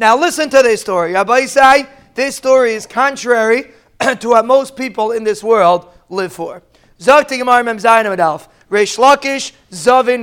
Now 0.00 0.16
listen 0.16 0.48
to 0.50 0.62
this 0.62 0.80
story. 0.80 1.12
Rabbi 1.12 1.46
say 1.46 1.86
this 2.14 2.36
story 2.36 2.74
is 2.74 2.86
contrary 2.86 3.72
to 4.20 4.28
what 4.28 4.46
most 4.46 4.76
people 4.76 5.10
in 5.10 5.24
this 5.24 5.42
world 5.42 5.88
live 6.08 6.32
for. 6.32 6.62
Reish 7.00 8.96
Lakish 8.96 9.52
Zavin. 9.72 10.22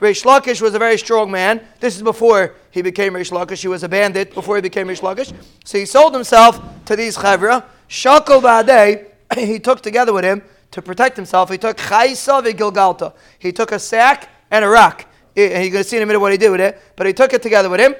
Reish 0.00 0.24
Lakish 0.24 0.62
was 0.62 0.74
a 0.74 0.78
very 0.78 0.96
strong 0.96 1.30
man. 1.32 1.60
This 1.80 1.96
is 1.96 2.02
before 2.02 2.54
he 2.70 2.82
became 2.82 3.14
Reish 3.14 3.32
Lakish. 3.32 3.62
He 3.62 3.68
was 3.68 3.82
a 3.82 3.88
bandit 3.88 4.32
before 4.32 4.54
he 4.54 4.62
became 4.62 4.86
Reish 4.86 5.00
Lakish. 5.00 5.34
So 5.64 5.78
he 5.78 5.84
sold 5.84 6.14
himself 6.14 6.60
to 6.84 6.94
these 6.94 7.16
Chevra. 7.16 7.64
Shakal 7.88 8.40
Ba'adei, 8.40 9.06
he 9.38 9.58
took 9.58 9.80
together 9.80 10.12
with 10.12 10.24
him 10.24 10.40
to 10.70 10.80
protect 10.80 11.16
himself. 11.16 11.50
He 11.50 11.58
took 11.58 11.78
Chaisa 11.78 12.42
Gilgalta. 12.52 13.12
He 13.40 13.50
took 13.50 13.72
a 13.72 13.78
sack 13.80 14.28
and 14.52 14.64
a 14.64 14.68
rock. 14.68 15.06
And 15.34 15.64
you're 15.64 15.72
going 15.72 15.82
to 15.82 15.84
see 15.84 15.96
in 15.96 16.04
a 16.04 16.06
minute 16.06 16.20
what 16.20 16.30
he 16.30 16.38
did 16.38 16.50
with 16.50 16.60
it. 16.60 16.80
But 16.94 17.08
he 17.08 17.12
took 17.12 17.32
it 17.32 17.42
together 17.42 17.68
with 17.68 17.80
him. 17.80 17.96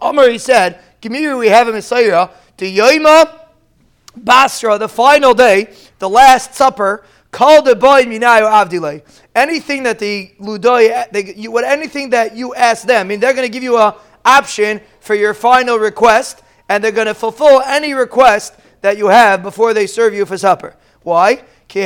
Omar, 0.00 0.28
he 0.28 0.38
said, 0.38 0.80
Gimiri, 1.00 1.38
we 1.38 1.48
have 1.48 1.68
a 1.68 1.72
Messiah 1.72 2.28
to 2.56 2.64
Yoima 2.64 3.40
Basra, 4.16 4.78
the 4.78 4.88
final 4.88 5.34
day, 5.34 5.74
the 5.98 6.08
Last 6.08 6.54
Supper, 6.54 7.04
called 7.30 7.64
the 7.64 7.74
boy 7.74 8.04
minayu 8.04 8.48
avdile. 8.48 9.02
Anything 9.34 9.82
that 9.82 9.98
the 9.98 10.32
they, 11.10 11.34
you, 11.34 11.50
what 11.50 11.64
anything 11.64 12.10
that 12.10 12.36
you 12.36 12.54
ask 12.54 12.86
them, 12.86 13.00
I 13.00 13.08
mean, 13.08 13.18
they're 13.18 13.32
going 13.32 13.46
to 13.46 13.52
give 13.52 13.64
you 13.64 13.76
a 13.76 13.96
option 14.24 14.80
for 15.00 15.14
your 15.14 15.34
final 15.34 15.78
request, 15.78 16.42
and 16.68 16.82
they're 16.82 16.92
going 16.92 17.08
to 17.08 17.14
fulfill 17.14 17.60
any 17.62 17.92
request 17.92 18.54
that 18.82 18.96
you 18.96 19.08
have 19.08 19.42
before 19.42 19.74
they 19.74 19.86
serve 19.86 20.14
you 20.14 20.24
for 20.24 20.38
supper. 20.38 20.76
Why? 21.02 21.42
In 21.74 21.82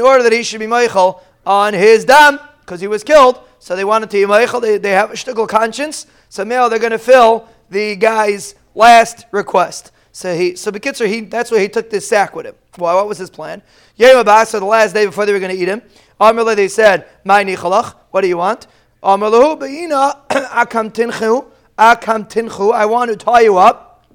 order 0.00 0.22
that 0.22 0.32
he 0.32 0.42
should 0.42 0.60
be 0.60 0.66
meichel 0.66 1.20
on 1.46 1.72
his 1.72 2.04
dam, 2.04 2.38
because 2.60 2.80
he 2.80 2.86
was 2.86 3.02
killed. 3.02 3.40
So 3.58 3.74
they 3.74 3.84
wanted 3.84 4.10
to 4.10 4.16
be 4.16 4.30
meichel. 4.30 4.60
They, 4.60 4.78
they 4.78 4.90
have 4.90 5.12
a 5.12 5.14
shtickle 5.14 5.48
conscience. 5.48 6.06
So 6.32 6.44
now 6.44 6.66
they're 6.70 6.78
going 6.78 6.92
to 6.92 6.98
fill 6.98 7.46
the 7.68 7.94
guy's 7.94 8.54
last 8.74 9.26
request. 9.32 9.92
So 10.12 10.34
he, 10.34 10.56
so 10.56 10.72
Bekitzer, 10.72 11.06
he, 11.06 11.20
that's 11.20 11.50
why 11.50 11.58
he 11.60 11.68
took 11.68 11.90
this 11.90 12.08
sack 12.08 12.34
with 12.34 12.46
him. 12.46 12.54
Why? 12.76 12.94
What 12.94 13.06
was 13.06 13.18
his 13.18 13.28
plan? 13.28 13.60
Yom 13.96 14.46
so 14.46 14.58
the 14.58 14.64
last 14.64 14.94
day 14.94 15.04
before 15.04 15.26
they 15.26 15.34
were 15.34 15.38
going 15.38 15.54
to 15.54 15.62
eat 15.62 15.68
him, 15.68 15.82
Amarle, 16.18 16.56
they 16.56 16.68
said, 16.68 17.06
"My 17.22 17.44
nichalach, 17.44 17.96
what 18.12 18.22
do 18.22 18.28
you 18.28 18.38
want?" 18.38 18.66
Amarlahu, 19.02 19.60
beina 19.60 20.26
akam 20.30 20.90
tinchu, 20.90 21.44
akam 21.76 22.26
tinchu. 22.26 22.72
I 22.72 22.86
want 22.86 23.10
to 23.10 23.16
tie 23.18 23.42
you 23.42 23.58
up, 23.58 24.06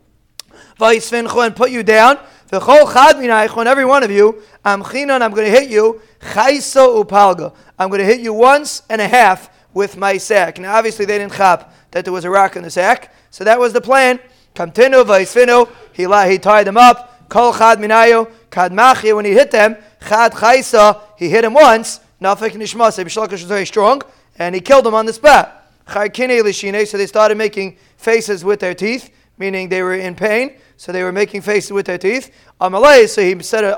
vaisfinchu, 0.80 1.46
and 1.46 1.56
put 1.56 1.70
you 1.70 1.84
down. 1.84 2.18
The 2.48 2.60
chol 2.60 2.92
chad 2.92 3.18
minaychon, 3.18 3.68
every 3.68 3.86
one 3.86 4.02
of 4.02 4.10
you, 4.10 4.42
am 4.66 4.82
chinan, 4.82 5.22
I'm 5.22 5.36
going 5.36 5.54
to 5.54 5.60
hit 5.60 5.70
you, 5.70 6.02
chayso 6.20 7.04
upalga. 7.04 7.54
I'm 7.78 7.90
going 7.90 8.00
to 8.00 8.06
hit 8.06 8.22
you 8.22 8.34
once 8.34 8.82
and 8.90 9.02
a 9.02 9.08
half 9.08 9.52
with 9.78 9.96
my 9.96 10.18
sack. 10.18 10.58
Now, 10.60 10.76
obviously, 10.76 11.06
they 11.06 11.20
didn't 11.20 11.34
chop 11.34 11.72
that 11.92 12.04
there 12.04 12.12
was 12.12 12.26
a 12.26 12.30
rock 12.30 12.56
in 12.56 12.64
the 12.64 12.72
sack, 12.72 13.14
so 13.30 13.44
that 13.44 13.60
was 13.60 13.72
the 13.72 13.80
plan. 13.80 14.20
Kamtinu 14.56 15.06
vaisfinu. 15.06 15.70
He 15.94 16.04
he 16.32 16.40
tied 16.40 16.66
them 16.66 16.78
up. 16.78 17.30
Kol 17.30 17.54
chad 17.54 17.78
minayu 17.78 18.30
kad 18.50 18.74
machi. 18.74 19.14
When 19.14 19.24
he 19.24 19.32
hit 19.32 19.52
them, 19.52 19.78
chad 20.06 20.34
chaysa. 20.34 21.00
He 21.16 21.30
hit 21.30 21.44
him 21.44 21.54
once. 21.54 22.00
Nafik 22.20 22.54
nishmase. 22.54 23.06
Bishalakish 23.06 23.32
was 23.32 23.44
very 23.44 23.68
strong, 23.68 24.02
and 24.40 24.56
he 24.56 24.62
killed 24.62 24.88
him 24.88 24.96
on 24.96 25.06
the 25.06 25.14
spot. 25.14 25.54
So 25.88 26.98
they 26.98 27.08
started 27.08 27.38
making 27.38 27.78
faces 27.98 28.44
with 28.44 28.60
their 28.60 28.74
teeth, 28.74 29.12
meaning 29.38 29.70
they 29.70 29.84
were 29.84 29.96
in 29.96 30.16
pain. 30.16 30.56
So 30.76 30.92
they 30.92 31.04
were 31.04 31.14
making 31.14 31.42
faces 31.42 31.72
with 31.72 31.86
their 31.86 32.00
teeth. 32.00 32.32
Amalei. 32.60 33.08
So 33.08 33.22
he 33.22 33.42
said 33.44 33.64
a. 33.64 33.78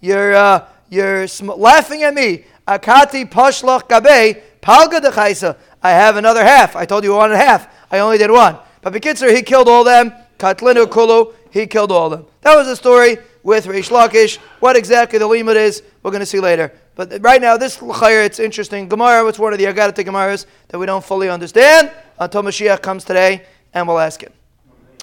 You're 0.00 0.34
uh, 0.34 0.66
you're 0.92 1.26
laughing 1.56 2.02
at 2.02 2.12
me. 2.12 2.44
Akati 2.66 3.28
pashlach 3.28 3.88
gabe 3.88 4.42
palga 4.60 5.00
de 5.00 5.56
I 5.82 5.90
have 5.90 6.16
another 6.16 6.44
half. 6.44 6.76
I 6.76 6.86
told 6.86 7.04
you 7.04 7.14
one 7.14 7.32
and 7.32 7.40
a 7.40 7.44
half. 7.44 7.68
I 7.90 7.98
only 7.98 8.18
did 8.18 8.30
one. 8.30 8.56
But 8.80 8.92
Bekitzer, 8.92 9.34
he 9.34 9.42
killed 9.42 9.68
all 9.68 9.84
them. 9.84 10.12
Katlinu 10.38 10.90
Kulu, 10.90 11.32
he 11.50 11.66
killed 11.66 11.92
all 11.92 12.10
them. 12.10 12.26
That 12.40 12.56
was 12.56 12.66
the 12.66 12.76
story 12.76 13.18
with 13.42 13.66
Reish 13.66 13.90
Lakish. 13.90 14.38
What 14.60 14.76
exactly 14.76 15.18
the 15.18 15.26
limit 15.26 15.56
is, 15.56 15.82
we're 16.02 16.10
going 16.10 16.20
to 16.20 16.26
see 16.26 16.40
later. 16.40 16.72
But 16.94 17.22
right 17.22 17.40
now, 17.40 17.56
this 17.56 17.80
L'chayer, 17.80 18.22
it's 18.22 18.38
interesting. 18.38 18.88
Gemara, 18.88 19.26
it's 19.28 19.38
one 19.38 19.52
of 19.52 19.58
the 19.58 19.66
Agadata 19.66 20.04
Gemaras 20.04 20.46
that 20.68 20.78
we 20.78 20.86
don't 20.86 21.04
fully 21.04 21.28
understand 21.28 21.90
until 22.18 22.42
Mashiach 22.42 22.82
comes 22.82 23.04
today, 23.04 23.44
and 23.72 23.86
we'll 23.86 23.98
ask 23.98 24.20
him. 24.20 24.32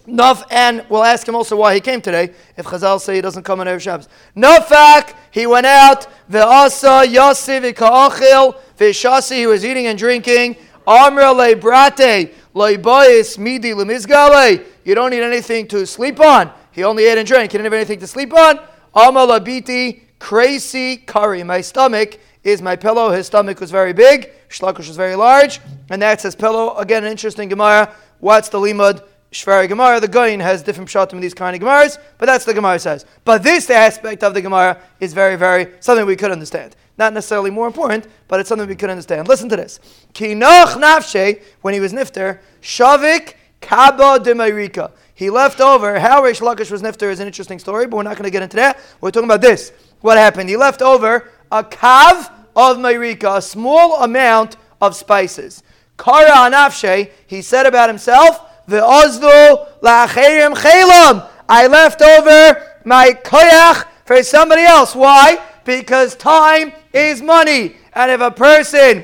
Nuf, 0.09 0.43
and 0.49 0.85
we'll 0.89 1.03
ask 1.03 1.27
him 1.27 1.35
also 1.35 1.55
why 1.55 1.73
he 1.75 1.79
came 1.79 2.01
today, 2.01 2.33
if 2.57 2.65
Chazal 2.65 2.99
say 2.99 3.15
he 3.15 3.21
doesn't 3.21 3.43
come 3.43 3.59
on 3.59 3.67
Erev 3.67 3.81
Shabbos. 3.81 4.07
Nufak, 4.35 5.15
he 5.31 5.45
went 5.45 5.65
out, 5.65 6.07
ve'asa 6.29 7.05
yasi 7.05 7.59
v'ka'achil, 7.59 8.57
v'shasi, 8.77 9.37
he 9.37 9.47
was 9.47 9.63
eating 9.63 9.87
and 9.87 9.97
drinking, 9.97 10.55
amr 10.87 11.21
le'brate, 11.21 12.33
le'bayis 12.55 13.37
midi 13.37 13.71
lemizgale, 13.71 14.65
you 14.83 14.95
don't 14.95 15.11
need 15.11 15.21
anything 15.21 15.67
to 15.67 15.85
sleep 15.85 16.19
on. 16.19 16.51
He 16.71 16.83
only 16.83 17.05
ate 17.05 17.17
and 17.17 17.27
drank, 17.27 17.51
he 17.51 17.57
didn't 17.57 17.65
have 17.65 17.73
anything 17.73 17.99
to 17.99 18.07
sleep 18.07 18.33
on. 18.33 18.59
Amr 18.93 19.21
labiti, 19.21 20.01
crazy 20.17 20.97
curry, 20.97 21.43
my 21.43 21.61
stomach 21.61 22.19
is 22.43 22.61
my 22.61 22.75
pillow. 22.75 23.11
His 23.11 23.27
stomach 23.27 23.59
was 23.59 23.69
very 23.69 23.93
big, 23.93 24.31
Shlakish 24.49 24.87
was 24.87 24.97
very 24.97 25.15
large, 25.15 25.59
and 25.89 26.01
that's 26.01 26.23
his 26.23 26.35
pillow. 26.35 26.75
Again, 26.77 27.03
an 27.03 27.11
interesting 27.11 27.49
Gemara. 27.49 27.93
What's 28.19 28.49
the 28.49 28.57
limud? 28.57 29.03
Shvari 29.31 29.67
Gemara, 29.69 29.99
the 29.99 30.07
Goyin 30.07 30.41
has 30.41 30.63
different 30.63 30.89
shatim 30.89 31.13
in 31.13 31.19
these 31.19 31.35
kind 31.35 31.55
of 31.55 31.61
Gemaras, 31.61 31.99
but 32.17 32.25
that's 32.25 32.45
the 32.45 32.53
Gemara 32.53 32.79
says. 32.79 33.05
But 33.25 33.43
this 33.43 33.69
aspect 33.69 34.23
of 34.23 34.33
the 34.33 34.41
Gemara 34.41 34.81
is 34.99 35.13
very, 35.13 35.35
very 35.35 35.73
something 35.81 36.05
we 36.05 36.15
could 36.15 36.31
understand. 36.31 36.75
Not 36.97 37.13
necessarily 37.13 37.51
more 37.51 37.67
important, 37.67 38.07
but 38.27 38.39
it's 38.39 38.49
something 38.49 38.67
we 38.67 38.75
could 38.75 38.89
understand. 38.89 39.27
Listen 39.27 39.47
to 39.49 39.55
this. 39.55 39.79
Kinoch 40.13 40.73
nafshe, 40.73 41.43
when 41.61 41.73
he 41.75 41.79
was 41.79 41.93
nifter, 41.93 42.39
shavik 42.61 43.35
kaba 43.61 44.19
de 44.23 44.33
Mayrika. 44.33 44.91
He 45.13 45.29
left 45.29 45.61
over, 45.61 45.99
how 45.99 46.23
Rish 46.23 46.39
Lakish 46.39 46.71
was 46.71 46.81
nifter 46.81 47.11
is 47.11 47.19
an 47.19 47.27
interesting 47.27 47.59
story, 47.59 47.85
but 47.85 47.97
we're 47.97 48.03
not 48.03 48.15
going 48.15 48.23
to 48.23 48.31
get 48.31 48.41
into 48.41 48.57
that. 48.57 48.79
We're 48.99 49.11
talking 49.11 49.29
about 49.29 49.41
this. 49.41 49.71
What 50.01 50.17
happened? 50.17 50.49
He 50.49 50.57
left 50.57 50.81
over 50.81 51.29
a 51.51 51.63
kav 51.63 52.31
of 52.55 52.77
Marika, 52.77 53.37
a 53.37 53.41
small 53.41 54.01
amount 54.01 54.55
of 54.81 54.95
spices. 54.95 55.61
Kara 55.97 56.29
anafshe, 56.29 57.11
he 57.27 57.41
said 57.41 57.65
about 57.65 57.89
himself, 57.89 58.48
Ve'ozvu 58.69 59.67
la'acherim 59.81 60.55
chelam. 60.55 61.27
I 61.47 61.67
left 61.67 62.01
over 62.01 62.63
my 62.85 63.11
koyach 63.23 63.85
for 64.05 64.21
somebody 64.23 64.61
else. 64.61 64.95
Why? 64.95 65.43
Because 65.65 66.15
time 66.15 66.71
is 66.93 67.21
money. 67.21 67.75
And 67.93 68.11
if 68.11 68.21
a 68.21 68.31
person 68.31 69.03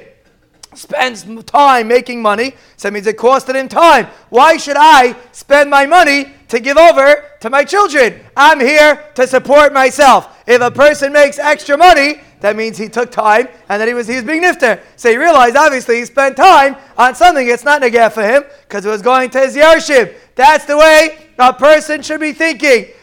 spends 0.73 1.25
time 1.45 1.87
making 1.87 2.21
money, 2.21 2.53
so 2.77 2.87
that 2.87 2.93
means 2.93 3.07
it 3.07 3.17
costed 3.17 3.55
him 3.55 3.67
time. 3.67 4.07
Why 4.29 4.57
should 4.57 4.77
I 4.77 5.15
spend 5.31 5.69
my 5.69 5.85
money 5.85 6.31
to 6.49 6.59
give 6.59 6.77
over 6.77 7.23
to 7.39 7.49
my 7.49 7.63
children? 7.63 8.19
I'm 8.35 8.59
here 8.59 9.03
to 9.15 9.27
support 9.27 9.73
myself. 9.73 10.43
If 10.47 10.61
a 10.61 10.71
person 10.71 11.13
makes 11.13 11.39
extra 11.39 11.77
money, 11.77 12.21
that 12.45 12.55
means 12.55 12.77
he 12.77 12.89
took 12.89 13.11
time 13.11 13.47
and 13.69 13.81
that 13.81 13.87
he 13.87 13.95
was 13.95 14.07
he 14.07 14.13
was 14.17 14.23
being 14.23 14.43
nifter. 14.43 14.79
So 14.97 15.09
he 15.09 15.17
realized 15.17 15.55
obviously 15.55 15.95
he 15.95 16.05
spent 16.05 16.37
time 16.37 16.75
on 16.95 17.15
something 17.15 17.47
it's 17.47 17.63
not 17.63 17.81
negah 17.81 18.11
for 18.11 18.21
him 18.21 18.43
because 18.67 18.85
it 18.85 18.89
was 18.89 19.01
going 19.01 19.31
to 19.31 19.39
his 19.39 19.55
yarship. 19.55 20.13
That's 20.35 20.65
the 20.65 20.77
way 20.77 21.17
a 21.39 21.53
person 21.53 22.03
should 22.03 22.19
be 22.19 22.33
thinking. 22.33 22.93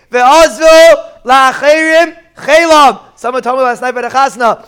Chelam. 2.37 3.01
Someone 3.17 3.43
told 3.43 3.59
me 3.59 3.65
last 3.65 3.83
night 3.83 3.91
by 3.97 4.03
the 4.03 4.11
chasna. 4.11 4.65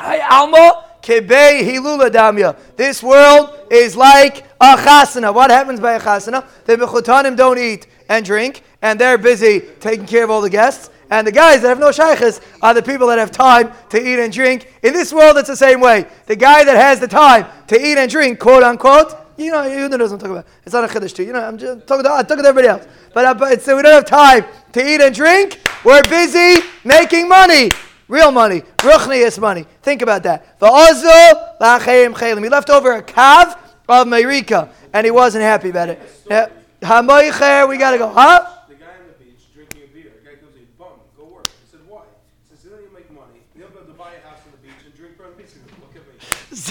Alma 0.00 0.84
hilula. 1.00 2.56
This 2.76 3.04
world 3.04 3.56
is 3.70 3.94
like 3.94 4.44
a 4.60 4.74
chasana. 4.74 5.32
What 5.32 5.52
happens 5.52 5.78
by 5.78 5.92
a 5.92 6.00
chasana? 6.00 6.44
The 6.64 6.76
mechutanim 6.76 7.36
don't 7.36 7.58
eat 7.58 7.86
and 8.08 8.24
drink, 8.24 8.64
and 8.82 8.98
they're 8.98 9.16
busy 9.16 9.60
taking 9.78 10.06
care 10.06 10.24
of 10.24 10.30
all 10.30 10.40
the 10.40 10.50
guests. 10.50 10.90
And 11.12 11.26
the 11.26 11.32
guys 11.32 11.60
that 11.60 11.68
have 11.68 11.78
no 11.78 11.92
shaykhs 11.92 12.40
are 12.62 12.72
the 12.72 12.82
people 12.82 13.06
that 13.08 13.18
have 13.18 13.30
time 13.30 13.70
to 13.90 14.00
eat 14.00 14.18
and 14.18 14.32
drink. 14.32 14.72
In 14.82 14.94
this 14.94 15.12
world, 15.12 15.36
it's 15.36 15.48
the 15.48 15.54
same 15.54 15.78
way. 15.78 16.06
The 16.24 16.36
guy 16.36 16.64
that 16.64 16.74
has 16.74 17.00
the 17.00 17.06
time 17.06 17.44
to 17.66 17.78
eat 17.78 17.98
and 17.98 18.10
drink, 18.10 18.38
quote 18.38 18.62
unquote, 18.62 19.14
you 19.36 19.52
know, 19.52 19.62
you 19.64 19.90
know 19.90 19.98
what 19.98 20.10
I'm 20.10 20.18
talking 20.18 20.30
about. 20.30 20.46
It's 20.64 20.72
not 20.72 20.84
a 20.84 20.88
chiddush 20.88 21.14
to 21.16 21.22
you. 21.22 21.34
know, 21.34 21.44
I'm 21.44 21.58
just 21.58 21.86
talking 21.86 22.04
to, 22.04 22.10
I'm 22.10 22.24
talking 22.24 22.44
to 22.44 22.48
everybody 22.48 22.68
else. 22.68 22.86
But, 23.12 23.26
uh, 23.26 23.34
but 23.34 23.60
so 23.60 23.76
we 23.76 23.82
don't 23.82 23.92
have 23.92 24.06
time 24.06 24.46
to 24.72 24.80
eat 24.80 25.02
and 25.02 25.14
drink. 25.14 25.60
We're 25.84 26.00
busy 26.08 26.66
making 26.82 27.28
money. 27.28 27.68
Real 28.08 28.32
money. 28.32 28.62
Ruchnius 28.78 29.38
money. 29.38 29.66
Think 29.82 30.00
about 30.00 30.22
that. 30.22 30.58
The 30.60 30.66
Ozu 30.66 31.58
la'cheim 31.60 32.14
chelim. 32.14 32.42
He 32.42 32.48
left 32.48 32.70
over 32.70 32.92
a 32.92 33.02
kav 33.02 33.58
of 33.86 34.06
Meirika, 34.06 34.70
and 34.94 35.04
he 35.04 35.10
wasn't 35.10 35.42
happy 35.42 35.68
about 35.68 35.90
it. 35.90 36.00
Yeah. 36.30 36.46
We 36.80 37.76
got 37.76 37.90
to 37.90 37.98
go. 37.98 38.08
Huh? 38.08 38.60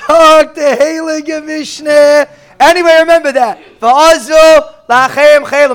Zog 0.07 0.56
the 0.56 0.77
Heilige 0.80 1.45
Mishnah. 1.45 2.27
Anyway, 2.59 2.98
remember 3.00 3.31
that. 3.31 3.59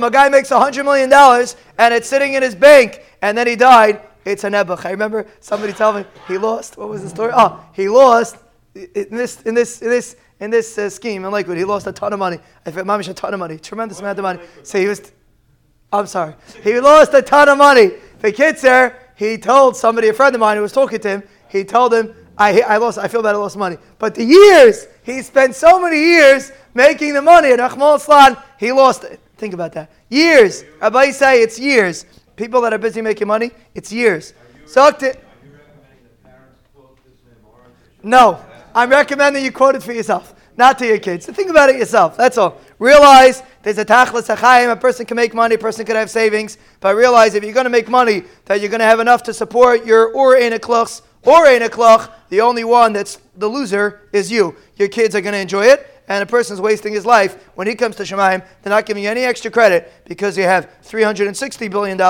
A 0.02 0.10
guy 0.10 0.28
makes 0.28 0.50
a 0.50 0.58
hundred 0.58 0.84
million 0.84 1.10
dollars 1.10 1.56
and 1.78 1.92
it's 1.92 2.08
sitting 2.08 2.34
in 2.34 2.42
his 2.42 2.54
bank, 2.54 3.02
and 3.22 3.36
then 3.36 3.46
he 3.46 3.56
died. 3.56 4.00
It's 4.24 4.44
a 4.44 4.48
nebuch. 4.48 4.84
I 4.84 4.90
remember 4.90 5.26
somebody 5.40 5.72
telling 5.72 6.04
me 6.04 6.10
he 6.28 6.38
lost. 6.38 6.76
What 6.76 6.88
was 6.88 7.02
the 7.02 7.08
story? 7.08 7.32
Oh, 7.34 7.64
he 7.72 7.88
lost 7.88 8.36
in 8.74 9.16
this 9.16 9.42
in 9.42 9.54
this 9.54 9.82
in 9.82 9.88
this 9.90 10.16
in 10.40 10.50
this 10.50 10.76
uh, 10.76 10.90
scheme 10.90 11.24
in 11.24 11.30
Lakewood, 11.30 11.56
he 11.56 11.64
lost 11.64 11.86
a 11.86 11.92
ton 11.92 12.12
of 12.12 12.18
money. 12.18 12.38
I 12.64 12.70
think 12.70 12.86
Mamish 12.86 13.08
a 13.08 13.14
ton 13.14 13.32
of 13.32 13.40
money, 13.40 13.58
tremendous 13.58 14.00
amount 14.00 14.18
of 14.18 14.22
money. 14.22 14.40
So 14.62 14.78
he 14.78 14.86
was, 14.86 15.12
I'm 15.92 16.06
sorry, 16.06 16.34
he 16.62 16.78
lost 16.80 17.14
a 17.14 17.22
ton 17.22 17.48
of 17.48 17.58
money. 17.58 17.92
The 18.20 18.32
kid 18.32 18.56
there, 18.58 19.12
he 19.16 19.38
told 19.38 19.76
somebody, 19.76 20.08
a 20.08 20.12
friend 20.12 20.34
of 20.34 20.40
mine 20.40 20.56
who 20.56 20.62
was 20.62 20.72
talking 20.72 20.98
to 21.00 21.08
him, 21.08 21.22
he 21.48 21.64
told 21.64 21.94
him, 21.94 22.14
I, 22.38 22.60
I 22.60 22.76
lost, 22.76 22.98
I 22.98 23.08
feel 23.08 23.22
bad 23.22 23.34
I 23.34 23.38
lost 23.38 23.56
money. 23.56 23.78
But 23.98 24.14
the 24.14 24.24
years, 24.24 24.86
he 25.02 25.22
spent 25.22 25.54
so 25.54 25.80
many 25.80 25.98
years 25.98 26.52
making 26.74 27.14
the 27.14 27.22
money 27.22 27.50
at 27.52 27.58
Achmal 27.58 27.98
Slan, 27.98 28.36
he 28.58 28.72
lost 28.72 29.04
it. 29.04 29.20
Think 29.38 29.54
about 29.54 29.72
that. 29.72 29.90
Years. 30.08 30.64
Rabbi 30.80 31.10
say 31.10 31.42
it's 31.42 31.58
years. 31.58 32.06
People 32.36 32.60
that 32.62 32.72
are 32.72 32.78
busy 32.78 33.00
making 33.00 33.28
money, 33.28 33.50
it's 33.74 33.92
years. 33.92 34.34
So, 34.66 34.90
no, 38.02 38.44
I'm 38.74 38.90
recommending 38.90 39.44
you 39.44 39.50
quote 39.50 39.74
it 39.74 39.82
for 39.82 39.92
yourself, 39.92 40.34
not 40.56 40.78
to 40.78 40.86
your 40.86 40.98
kids. 40.98 41.26
So 41.26 41.32
think 41.32 41.50
about 41.50 41.70
it 41.70 41.76
yourself. 41.76 42.16
That's 42.16 42.38
all. 42.38 42.60
Realize 42.78 43.42
there's 43.62 43.78
a 43.78 43.84
tachlis 43.84 44.34
achayim. 44.34 44.70
A 44.70 44.76
person 44.76 45.06
can 45.06 45.16
make 45.16 45.34
money, 45.34 45.54
a 45.54 45.58
person 45.58 45.86
can 45.86 45.96
have 45.96 46.10
savings. 46.10 46.58
But 46.80 46.94
realize 46.94 47.34
if 47.34 47.42
you're 47.42 47.54
going 47.54 47.64
to 47.64 47.70
make 47.70 47.88
money, 47.88 48.22
that 48.44 48.60
you're 48.60 48.68
going 48.68 48.80
to 48.80 48.86
have 48.86 49.00
enough 49.00 49.22
to 49.24 49.34
support 49.34 49.86
your 49.86 50.12
or 50.12 50.36
in 50.36 50.52
a 50.52 50.58
kluchs 50.58 51.02
or 51.26 51.46
in 51.46 51.62
a 51.62 51.68
kluch. 51.68 52.10
The 52.30 52.40
only 52.40 52.64
one 52.64 52.92
that's 52.92 53.18
the 53.36 53.48
loser 53.48 54.08
is 54.12 54.30
you. 54.30 54.56
Your 54.76 54.88
kids 54.88 55.14
are 55.14 55.20
going 55.20 55.34
to 55.34 55.40
enjoy 55.40 55.66
it 55.66 55.86
and 56.08 56.22
a 56.22 56.26
person's 56.26 56.60
wasting 56.60 56.92
his 56.92 57.04
life, 57.04 57.48
when 57.56 57.66
he 57.66 57.74
comes 57.74 57.96
to 57.96 58.04
Shemaim, 58.04 58.44
they're 58.62 58.70
not 58.70 58.86
giving 58.86 59.02
you 59.02 59.10
any 59.10 59.22
extra 59.22 59.50
credit 59.50 59.92
because 60.04 60.38
you 60.38 60.44
have 60.44 60.70
$360 60.84 61.70
billion 61.70 62.00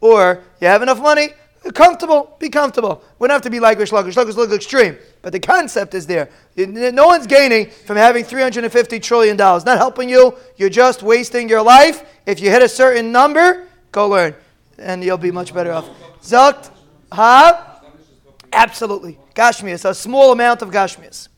or 0.00 0.42
you 0.60 0.66
have 0.66 0.82
enough 0.82 1.00
money 1.00 1.28
comfortable, 1.74 2.36
be 2.38 2.48
comfortable. 2.48 3.02
We 3.18 3.28
don't 3.28 3.34
have 3.34 3.42
to 3.42 3.50
be 3.50 3.60
like 3.60 3.78
Shlakish. 3.78 4.14
Shlakish 4.14 4.36
look 4.36 4.52
extreme. 4.52 4.96
But 5.22 5.32
the 5.32 5.40
concept 5.40 5.94
is 5.94 6.06
there. 6.06 6.30
No 6.56 7.06
one's 7.06 7.26
gaining 7.26 7.70
from 7.70 7.96
having 7.96 8.24
$350 8.24 9.02
trillion. 9.02 9.36
Not 9.36 9.66
helping 9.66 10.08
you. 10.08 10.34
You're 10.56 10.70
just 10.70 11.02
wasting 11.02 11.48
your 11.48 11.62
life. 11.62 12.04
If 12.26 12.40
you 12.40 12.50
hit 12.50 12.62
a 12.62 12.68
certain 12.68 13.12
number, 13.12 13.66
go 13.92 14.08
learn. 14.08 14.34
And 14.78 15.02
you'll 15.02 15.18
be 15.18 15.30
much 15.30 15.52
better 15.52 15.72
off. 15.72 15.88
Zakt, 16.22 16.70
ha? 17.12 17.67
Absolutely. 18.52 19.18
Gashmias, 19.34 19.88
a 19.88 19.94
small 19.94 20.32
amount 20.32 20.62
of 20.62 20.70
Gashmias. 20.70 21.28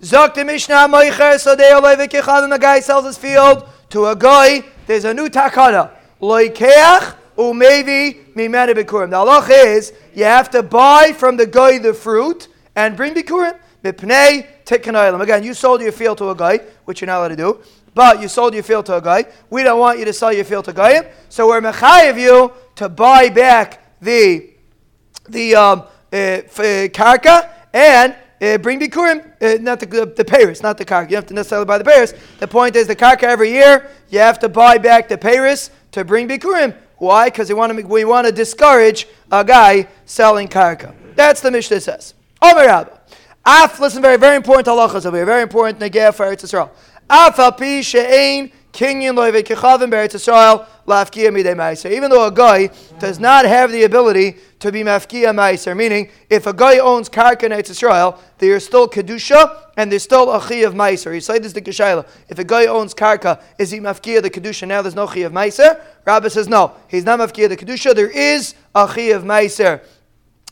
Zakt 0.00 0.34
the 0.34 0.44
Mishnah 0.44 0.88
Moicher, 0.88 1.38
so 1.38 1.56
they 1.56 1.70
and 1.72 2.52
the 2.52 2.58
guy 2.58 2.80
sells 2.80 3.06
his 3.06 3.16
field 3.16 3.66
to 3.90 4.06
a 4.06 4.16
guy. 4.16 4.62
There's 4.86 5.04
a 5.04 5.14
new 5.14 5.28
takana. 5.28 5.90
Loikeach 6.20 7.14
umevi 7.36 8.34
mimene 8.34 8.74
bikurim. 8.74 9.10
The 9.10 9.16
halach 9.16 9.50
is 9.50 9.92
you 10.14 10.24
have 10.24 10.50
to 10.50 10.62
buy 10.62 11.12
from 11.12 11.36
the 11.36 11.46
guy 11.46 11.78
the 11.78 11.94
fruit 11.94 12.48
and 12.74 12.96
bring 12.96 13.14
bikurim. 13.14 13.58
Mipnei 13.82 14.46
tikkanoilim. 14.64 15.20
Again, 15.22 15.44
you 15.44 15.54
sold 15.54 15.80
your 15.80 15.92
field 15.92 16.18
to 16.18 16.30
a 16.30 16.34
guy, 16.34 16.58
which 16.84 17.00
you're 17.00 17.06
not 17.06 17.18
allowed 17.18 17.28
to 17.28 17.36
do, 17.36 17.60
but 17.94 18.20
you 18.20 18.28
sold 18.28 18.52
your 18.52 18.62
field 18.62 18.86
to 18.86 18.96
a 18.96 19.00
guy. 19.00 19.24
We 19.48 19.62
don't 19.62 19.78
want 19.78 19.98
you 19.98 20.04
to 20.04 20.12
sell 20.12 20.32
your 20.32 20.44
field 20.44 20.66
to 20.66 20.72
guy, 20.72 21.10
so 21.28 21.48
we're 21.48 21.60
mechayiv 21.60 22.20
you 22.20 22.52
to 22.76 22.88
buy 22.88 23.28
back 23.28 23.98
the 24.00 24.50
the 25.28 25.54
um, 25.54 25.84
karka 26.12 27.50
and 27.72 28.16
uh, 28.40 28.58
bring 28.58 28.80
bikurim, 28.80 29.24
uh, 29.40 29.62
not 29.62 29.80
the, 29.80 29.86
the, 29.86 30.06
the 30.06 30.24
payers, 30.24 30.62
not 30.62 30.78
the 30.78 30.84
karka. 30.84 31.10
You 31.10 31.16
have 31.16 31.26
to 31.26 31.34
necessarily 31.34 31.66
buy 31.66 31.78
the 31.78 31.84
payers. 31.84 32.14
The 32.38 32.48
point 32.48 32.76
is 32.76 32.86
the 32.86 32.96
karka 32.96 33.24
every 33.24 33.50
year, 33.50 33.90
you 34.10 34.18
have 34.18 34.38
to 34.40 34.48
buy 34.48 34.78
back 34.78 35.08
the 35.08 35.18
payers 35.18 35.70
to 35.92 36.04
bring 36.04 36.28
bikurim. 36.28 36.76
Why? 36.98 37.26
Because 37.28 37.48
we 37.48 37.54
want 37.54 37.76
to 37.76 37.86
we 37.86 38.04
want 38.04 38.26
to 38.26 38.32
discourage 38.32 39.06
a 39.30 39.44
guy 39.44 39.88
selling 40.06 40.48
karka. 40.48 40.94
That's 41.14 41.40
the 41.40 41.50
Mishnah 41.50 41.80
says. 41.80 42.14
Omer 42.42 42.66
Rabba. 42.66 43.00
Af, 43.44 43.78
listen, 43.78 44.02
very, 44.02 44.16
very 44.16 44.36
important 44.36 44.66
halachas 44.66 45.06
over 45.06 45.16
here. 45.16 45.26
Very 45.26 45.42
important 45.42 45.78
negeh 45.78 46.12
for 46.14 46.26
Eretz 46.26 46.42
Yisrael. 46.42 46.70
Af 47.08 47.38
al 47.38 47.52
pi 47.52 47.80
she'ein 47.80 48.50
kinyan 48.76 49.16
loive 49.16 49.42
kechavim 49.42 49.90
be'eretz 49.90 50.14
Yisrael 50.14 50.66
lafkia 50.86 51.30
midei. 51.30 51.90
Even 51.90 52.10
though 52.10 52.26
a 52.26 52.30
guy 52.30 52.68
does 52.98 53.18
not 53.18 53.46
have 53.46 53.72
the 53.72 53.84
ability 53.84 54.36
to 54.58 54.70
be 54.70 54.82
mafkia 54.82 55.34
meiser, 55.34 55.76
meaning 55.76 56.10
if 56.28 56.46
a 56.46 56.52
guy 56.52 56.78
owns 56.78 57.08
karka 57.08 57.44
in 57.44 58.14
there 58.38 58.56
is 58.56 58.64
still 58.64 58.88
kedusha 58.88 59.62
and 59.76 59.90
there's 59.90 60.02
still 60.02 60.30
a 60.30 60.40
chi 60.40 60.56
of 60.56 60.74
meiser. 60.74 61.14
You 61.14 61.20
say 61.20 61.38
this 61.38 61.52
to 61.54 61.60
Kishayla. 61.60 62.06
If 62.28 62.38
a 62.38 62.44
guy 62.44 62.66
owns 62.66 62.94
karka, 62.94 63.42
is 63.58 63.70
he 63.70 63.80
mafkia 63.80 64.22
the 64.22 64.30
kedusha? 64.30 64.68
Now 64.68 64.82
there's 64.82 64.94
no 64.94 65.06
chi 65.06 65.20
of 65.20 65.32
meiser. 65.32 65.80
Rabbi 66.04 66.28
says 66.28 66.48
no. 66.48 66.72
He's 66.88 67.04
not 67.04 67.18
mafkia 67.18 67.48
the 67.48 67.56
kedusha. 67.56 67.94
There 67.94 68.10
is 68.10 68.54
a 68.74 68.86
chi 68.86 69.12
of 69.12 69.24
meiser. 69.24 69.82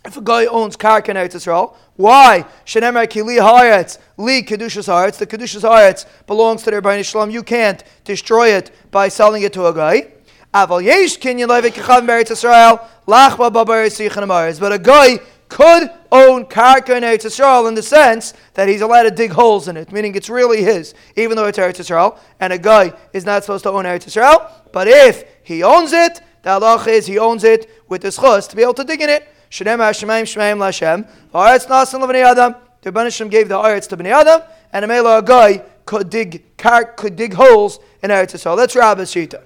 If 0.05 0.19
a 0.19 0.21
guy 0.21 0.45
owns 0.45 0.77
karka 0.77 1.09
in 1.09 1.17
Eretz 1.17 1.35
Yisrael, 1.35 1.75
why? 1.97 2.45
Shenemar 2.67 3.07
kili 3.07 3.39
haaretz, 3.41 3.99
li 4.19 4.43
kedushas 4.43 4.87
haaretz. 4.87 5.17
The 5.17 5.27
kedushas 5.27 5.63
haaretz 5.63 6.05
belongs 6.27 6.63
to 6.65 6.71
the 6.71 6.83
Rebbeinu 6.83 7.05
Shalom. 7.05 7.31
You 7.31 7.43
can't 7.43 7.83
destroy 8.05 8.49
it 8.49 8.71
by 8.91 9.09
selling 9.09 9.45
it 9.45 9.55
to 9.55 9.67
a 9.67 9.73
guy. 9.73 10.09
Aval 10.53 10.85
yesh 10.85 11.19
kinyan 11.19 11.49
levik 11.49 11.73
kechavim 11.73 12.07
Eretz 12.07 12.31
Yisrael, 12.31 12.87
lachba 13.09 13.51
babar 13.51 14.61
But 14.61 14.73
a 14.73 14.79
guy 14.79 15.21
could 15.49 15.91
own 16.13 16.45
karka 16.45 16.97
in 16.97 17.03
Eretz 17.03 17.25
Yisrael 17.25 17.67
in 17.67 17.75
the 17.75 17.83
sense 17.83 18.35
that 18.53 18.69
he's 18.69 18.83
allowed 18.83 19.05
to 19.05 19.11
dig 19.11 19.31
holes 19.31 19.69
in 19.69 19.79
it, 19.79 19.91
meaning 19.91 20.15
it's 20.15 20.29
really 20.29 20.63
his, 20.63 20.93
even 21.17 21.35
though 21.37 21.47
it's 21.47 21.59
Eretz 21.59 21.77
Yisrael, 21.77 22.19
and 22.41 22.53
a 22.53 22.59
guy 22.59 22.93
is 23.15 23.25
not 23.25 23.43
supposed 23.43 23.65
to 23.65 23.71
own 23.71 23.87
Eretz 23.87 24.05
Yisrael. 24.05 24.51
But 24.71 24.87
if 24.87 25.25
he 25.45 25.63
owns 25.63 25.95
it, 25.95 26.21
the 26.43 26.51
halach 26.51 26.87
is 26.89 27.07
he 27.07 27.19
owns 27.19 27.43
it 27.43 27.71
with 27.89 28.03
his 28.03 28.17
chus 28.17 28.47
to 28.49 28.57
be 28.57 28.63
able 28.63 28.75
to 28.75 28.85
dig 28.85 29.01
in 29.01 29.09
it. 29.09 29.29
Shneim 29.55 29.79
Hashemayim 29.79 30.25
Shmeim 30.25 30.59
Lashem. 30.59 31.09
Haaretz 31.33 31.67
Nasan 31.69 32.01
Levnei 32.01 32.25
Adam. 32.25 32.57
The 32.83 32.91
Rebbeinu 32.91 33.31
gave 33.31 33.49
the 33.49 33.55
Haaretz 33.55 33.89
to 33.89 33.97
Bnei 33.97 34.11
Adam, 34.11 34.43
and 34.73 34.85
a 34.85 34.89
male 34.89 35.23
guy 35.23 35.63
could 35.87 36.11
dig 36.11 36.43
could 36.57 37.15
dig 37.15 37.35
holes 37.35 37.79
in 38.03 38.11
Eretz 38.11 38.35
Yisrael. 38.35 38.57
That's 38.57 38.75
Rabbi's 38.75 39.13
Shita. 39.13 39.41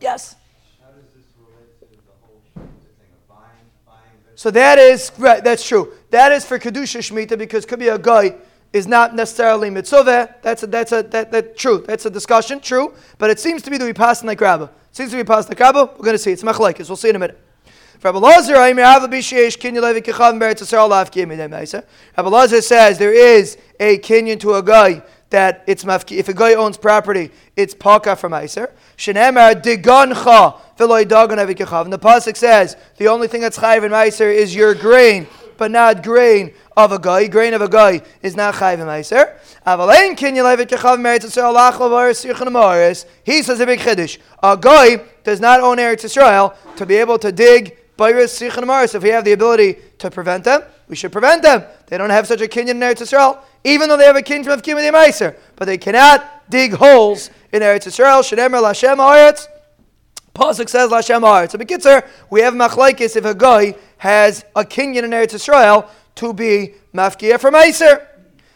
Yes. 0.00 0.34
How 0.80 0.90
does 0.90 1.04
this 1.14 1.24
relate 1.38 1.78
to 1.78 1.86
the 1.86 2.12
whole 2.20 2.42
thing 2.58 2.66
of 3.14 3.28
buying, 3.28 3.70
buying, 3.86 4.18
so 4.34 4.50
that 4.50 4.80
is 4.80 5.12
right. 5.18 5.44
That's 5.44 5.64
true. 5.64 5.92
That 6.10 6.32
is 6.32 6.44
for 6.44 6.58
kedusha 6.58 6.98
shmita 6.98 7.38
because 7.38 7.64
could 7.64 7.78
be 7.78 7.88
a 7.88 7.98
guy 7.98 8.34
is 8.72 8.88
not 8.88 9.14
necessarily 9.14 9.70
mitzvah. 9.70 10.34
That's 10.42 10.64
a, 10.64 10.66
that's 10.66 10.90
a 10.90 11.04
that, 11.04 11.30
that 11.30 11.56
true. 11.56 11.84
That's 11.86 12.06
a 12.06 12.10
discussion. 12.10 12.58
True, 12.58 12.92
but 13.18 13.30
it 13.30 13.38
seems 13.38 13.62
to 13.62 13.70
be 13.70 13.78
that 13.78 13.84
we 13.84 13.92
pass 13.92 14.24
like 14.24 14.40
Rabba. 14.40 14.72
Seems 14.90 15.12
to 15.12 15.16
be 15.16 15.22
passed 15.22 15.48
like 15.48 15.60
Rabba. 15.60 15.90
We're 15.96 16.04
going 16.04 16.14
to 16.14 16.18
see. 16.18 16.32
It's 16.32 16.42
machlekes. 16.42 16.88
We'll 16.88 16.96
see 16.96 17.10
in 17.10 17.14
a 17.14 17.20
minute. 17.20 17.40
Rabbi 18.04 18.18
Lazar, 18.18 18.54
says 22.62 22.98
there 22.98 23.14
is 23.14 23.58
a 23.78 23.98
kinyan 23.98 24.40
to 24.40 24.54
a 24.54 24.62
guy 24.62 25.02
that 25.30 25.62
it's 25.68 25.84
mafki. 25.84 26.16
If 26.16 26.28
a 26.28 26.34
guy 26.34 26.54
owns 26.54 26.76
property, 26.76 27.30
it's 27.54 27.74
paka 27.74 28.16
from 28.16 28.32
Meiser. 28.32 28.72
Shenemar 28.96 29.62
digancha 29.62 30.58
v'loy 30.76 31.04
dagan 31.04 31.84
And 31.84 31.92
the 31.92 31.98
pasuk 31.98 32.36
says 32.36 32.76
the 32.96 33.06
only 33.06 33.28
thing 33.28 33.40
that's 33.40 33.58
chayiv 33.58 33.84
in 33.84 33.92
Meiser 33.92 34.34
is 34.34 34.52
your 34.52 34.74
grain, 34.74 35.28
but 35.56 35.70
not 35.70 36.02
grain 36.02 36.52
of 36.76 36.90
a 36.90 36.98
guy. 36.98 37.28
Grain 37.28 37.54
of 37.54 37.62
a 37.62 37.68
guy 37.68 38.02
is 38.20 38.34
not 38.34 38.54
chayiv 38.54 38.80
in 38.80 38.86
Meiser. 38.88 39.36
Avalein 39.64 40.16
kinyan 40.16 40.42
levit 40.42 40.66
kechav 40.66 40.98
meretz 40.98 41.24
Yisrael 41.24 41.54
lach 41.54 43.06
He 43.22 43.44
says 43.44 43.60
a 43.60 43.66
big 43.66 43.78
chiddush. 43.78 44.18
A 44.42 44.56
guy 44.56 44.96
does 45.22 45.38
not 45.40 45.60
own 45.60 45.76
Eretz 45.76 46.02
Yisrael 46.02 46.56
to 46.74 46.84
be 46.84 46.96
able 46.96 47.16
to 47.20 47.30
dig 47.30 47.78
if 47.98 49.02
we 49.02 49.08
have 49.10 49.24
the 49.24 49.32
ability 49.32 49.76
to 49.98 50.10
prevent 50.10 50.44
them, 50.44 50.62
we 50.88 50.96
should 50.96 51.12
prevent 51.12 51.42
them. 51.42 51.64
They 51.86 51.98
don't 51.98 52.10
have 52.10 52.26
such 52.26 52.40
a 52.40 52.46
kinyan 52.46 52.70
in 52.70 52.80
Eretz 52.80 53.02
Yisrael, 53.02 53.38
even 53.64 53.88
though 53.88 53.96
they 53.96 54.04
have 54.04 54.16
a 54.16 54.22
kinyan 54.22 54.52
of 54.52 54.62
Kimmel 54.62 54.82
Meiser. 54.92 55.36
But 55.56 55.66
they 55.66 55.78
cannot 55.78 56.50
dig 56.50 56.74
holes 56.74 57.30
in 57.52 57.62
Eretz 57.62 57.86
Yisrael. 57.86 58.22
Shenemer 58.22 58.62
Lashem 58.62 58.96
Haaretz. 58.96 59.46
Pasuk 60.34 60.68
says 60.68 60.90
Lashem 60.90 61.20
Haaretz. 61.20 61.52
So 61.52 61.58
Bekitzer, 61.58 62.08
we 62.30 62.40
have 62.40 62.54
machlaikis 62.54 63.16
if 63.16 63.24
a 63.24 63.34
guy 63.34 63.74
has 63.98 64.44
a 64.56 64.64
kinyan 64.64 65.04
in 65.04 65.10
Eretz 65.10 65.34
Yisrael 65.34 65.88
to 66.16 66.32
be 66.32 66.74
mafkia 66.94 67.38
for 67.38 67.50
Meiser. 67.50 68.06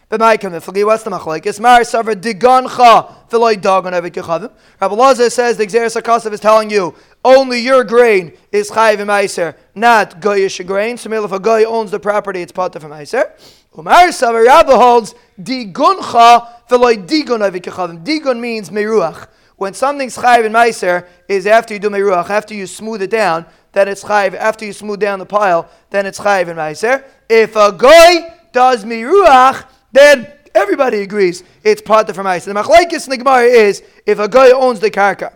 B'maikam 0.08 0.52
ifli, 0.52 0.86
what's 0.86 1.02
the 1.02 1.10
machlaikis? 1.10 1.58
Mar 1.58 1.80
savar 1.80 2.14
digancha 2.14 3.28
v'loy 3.28 3.60
dagon 3.60 3.92
evit 3.92 4.12
kechavim. 4.12 4.52
Rabbi 4.80 4.94
Lazar 4.94 5.28
says 5.28 5.56
the 5.56 5.66
Xeris 5.66 6.00
Akasav 6.00 6.32
is 6.32 6.38
telling 6.38 6.70
you 6.70 6.94
only 7.24 7.58
your 7.58 7.82
grain 7.82 8.32
is 8.52 8.70
chayiv 8.70 8.98
meiser, 8.98 9.56
not 9.74 10.20
goyish 10.20 10.64
grain. 10.64 10.96
So 10.96 11.12
if 11.24 11.32
a 11.32 11.40
goy 11.40 11.64
owns 11.64 11.90
the 11.90 11.98
property, 11.98 12.40
it's 12.40 12.52
part 12.52 12.76
of 12.76 12.84
meiser. 12.84 13.32
Umar 13.76 14.10
savar 14.10 14.46
Rabbi 14.46 14.74
holds 14.74 15.12
diguncha 15.42 16.66
v'loy 16.68 17.04
digon 17.04 17.40
evit 17.40 17.62
kechavim. 17.62 18.06
Digon 18.06 18.38
means 18.38 18.70
meruach. 18.70 19.26
When 19.56 19.74
something's 19.74 20.16
chayiv 20.16 20.44
in 20.44 20.52
meiser 20.52 21.08
is 21.26 21.48
after 21.48 21.74
you 21.74 21.80
do 21.80 21.90
meruach, 21.90 22.30
after 22.30 22.54
you 22.54 22.68
smooth 22.68 23.02
it 23.02 23.10
down, 23.10 23.44
then 23.72 23.88
it's 23.88 24.04
chayiv. 24.04 24.34
After 24.34 24.66
you 24.66 24.72
smooth 24.72 25.00
down 25.00 25.18
the 25.18 25.26
pile, 25.26 25.68
then 25.90 26.06
it's 26.06 26.20
chayiv 26.20 26.46
in 26.46 26.56
meiser. 26.56 27.02
If 27.28 27.56
a 27.56 27.72
goy 27.72 28.32
does 28.52 28.84
meruach, 28.84 29.64
then 29.96 30.32
everybody 30.54 31.02
agrees 31.02 31.44
it's 31.62 31.82
part 31.82 32.08
of 32.08 32.16
Ramais. 32.16 32.44
The 32.44 32.52
machlaikis 32.52 33.04
in 33.04 33.10
the 33.10 33.16
Gemara 33.18 33.44
is 33.44 33.82
if 34.06 34.18
a 34.18 34.28
guy 34.28 34.50
owns 34.50 34.80
the 34.80 34.90
karka. 34.90 35.34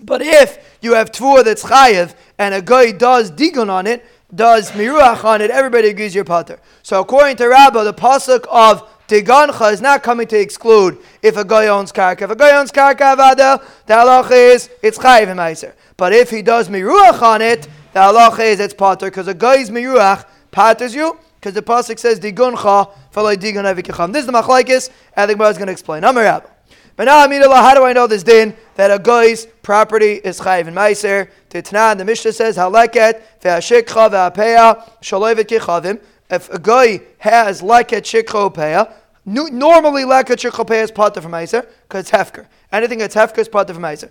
But 0.00 0.22
if 0.22 0.78
you 0.80 0.94
have 0.94 1.10
tvua 1.10 1.44
that's 1.44 1.64
chayiv 1.64 2.14
and 2.38 2.54
a 2.54 2.62
guy 2.62 2.92
does 2.92 3.30
digun 3.30 3.68
on 3.68 3.86
it, 3.86 4.04
does 4.34 4.70
miruach 4.72 5.24
on 5.24 5.40
it, 5.40 5.50
everybody 5.50 5.88
agrees 5.88 6.14
you're. 6.14 6.24
So 6.82 7.00
according 7.00 7.36
to 7.36 7.48
Rabbah, 7.48 7.84
the 7.84 7.94
pasuk 7.94 8.44
of 8.50 8.88
Tigancha 9.08 9.72
is 9.72 9.80
not 9.80 10.02
coming 10.02 10.26
to 10.28 10.38
exclude 10.38 10.98
if 11.22 11.38
a 11.38 11.44
guy 11.44 11.68
owns 11.68 11.92
karka. 11.92 12.22
If 12.22 12.30
a 12.30 12.36
guy 12.36 12.58
owns 12.58 12.70
karka 12.70 13.16
avada, 13.16 13.64
the 13.86 13.94
halach 13.94 14.30
is 14.30 14.68
it's 14.82 14.98
chayiv 14.98 15.28
meiser. 15.28 15.72
But 15.96 16.12
if 16.12 16.30
he 16.30 16.42
does 16.42 16.68
miruach 16.68 17.22
on 17.22 17.40
it, 17.40 17.62
the 17.94 18.00
halach 18.00 18.38
is 18.38 18.60
it's 18.60 18.74
pater 18.74 19.06
because 19.06 19.26
a 19.26 19.34
guy's 19.34 19.70
miruach 19.70 20.26
paters 20.50 20.94
you 20.94 21.18
because 21.38 21.54
the 21.54 21.62
pasuk 21.62 21.98
says 21.98 22.18
diguncha 22.18 22.90
v'loy 23.12 23.36
digun 23.36 23.64
avikacham. 23.64 24.12
This 24.12 24.20
is 24.20 24.26
the 24.26 24.32
machlekes, 24.32 24.90
and 25.14 25.30
the 25.30 25.34
Gemara 25.34 25.50
is 25.50 25.56
going 25.56 25.66
to 25.66 25.72
explain. 25.72 26.04
Amar 26.04 26.24
Rabbah. 26.24 26.48
But 26.96 27.04
now, 27.04 27.28
how 27.62 27.74
do 27.74 27.84
I 27.84 27.92
know 27.92 28.08
this 28.08 28.24
din 28.24 28.56
that 28.74 28.90
a 28.90 28.98
guy's 28.98 29.46
property 29.62 30.14
is 30.14 30.40
chayiv 30.40 30.66
and 30.66 30.76
meiser? 30.76 31.30
Titnan, 31.48 31.96
the 31.98 32.04
Mishnah 32.04 32.32
says 32.32 32.56
haleket 32.56 33.22
ve'ashikcha 33.40 34.10
ve'apeya 34.10 34.82
shalovet 35.00 35.46
kichavim. 35.46 36.00
If 36.28 36.50
a 36.50 36.58
guy 36.58 37.00
has 37.18 37.62
leket 37.62 38.02
shikcha 38.02 38.52
peya, 38.52 38.92
normally 39.24 40.02
leket 40.02 40.38
shikcha 40.38 40.66
peya 40.66 40.82
is 40.82 40.90
part 40.90 41.16
of 41.16 41.24
meiser 41.26 41.64
because 41.82 42.00
it's 42.00 42.10
hefker. 42.10 42.46
Anything 42.72 42.98
that's 42.98 43.14
hefker 43.14 43.38
is 43.38 43.48
part 43.48 43.70
of 43.70 43.78
meiser. 43.78 44.10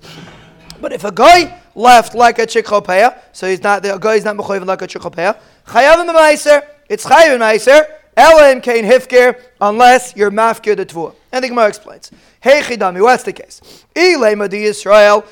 But 0.80 0.94
if 0.94 1.04
a 1.04 1.12
guy 1.12 1.60
left 1.76 2.16
like 2.16 2.40
a 2.40 2.46
chikhopeya, 2.46 3.20
so 3.34 3.48
he's 3.50 3.62
not 3.64 3.84
the 3.84 3.98
guy 3.98 4.16
is 4.16 4.24
not 4.24 4.38
mechoyev 4.38 4.66
like 4.66 4.82
a 4.82 4.88
chikhopeya, 4.88 5.38
chayav 5.68 6.08
meiser, 6.08 6.64
it's 6.90 7.06
chayav 7.06 7.38
meiser. 7.40 7.86
Elohim 8.16 8.62
kain 8.62 8.84
hifker 8.84 9.40
unless 9.62 10.16
you're 10.16 10.32
mafkir 10.32 10.76
the 10.76 10.86
tvua. 10.86 11.14
And 11.32 11.44
the 11.44 11.50
Gemara 11.50 11.68
explains. 11.68 12.12
Hey 12.42 12.62
chidami, 12.62 13.02
what's 13.02 13.24
the 13.24 13.34
case? 13.34 13.86
Israel, 13.96 15.24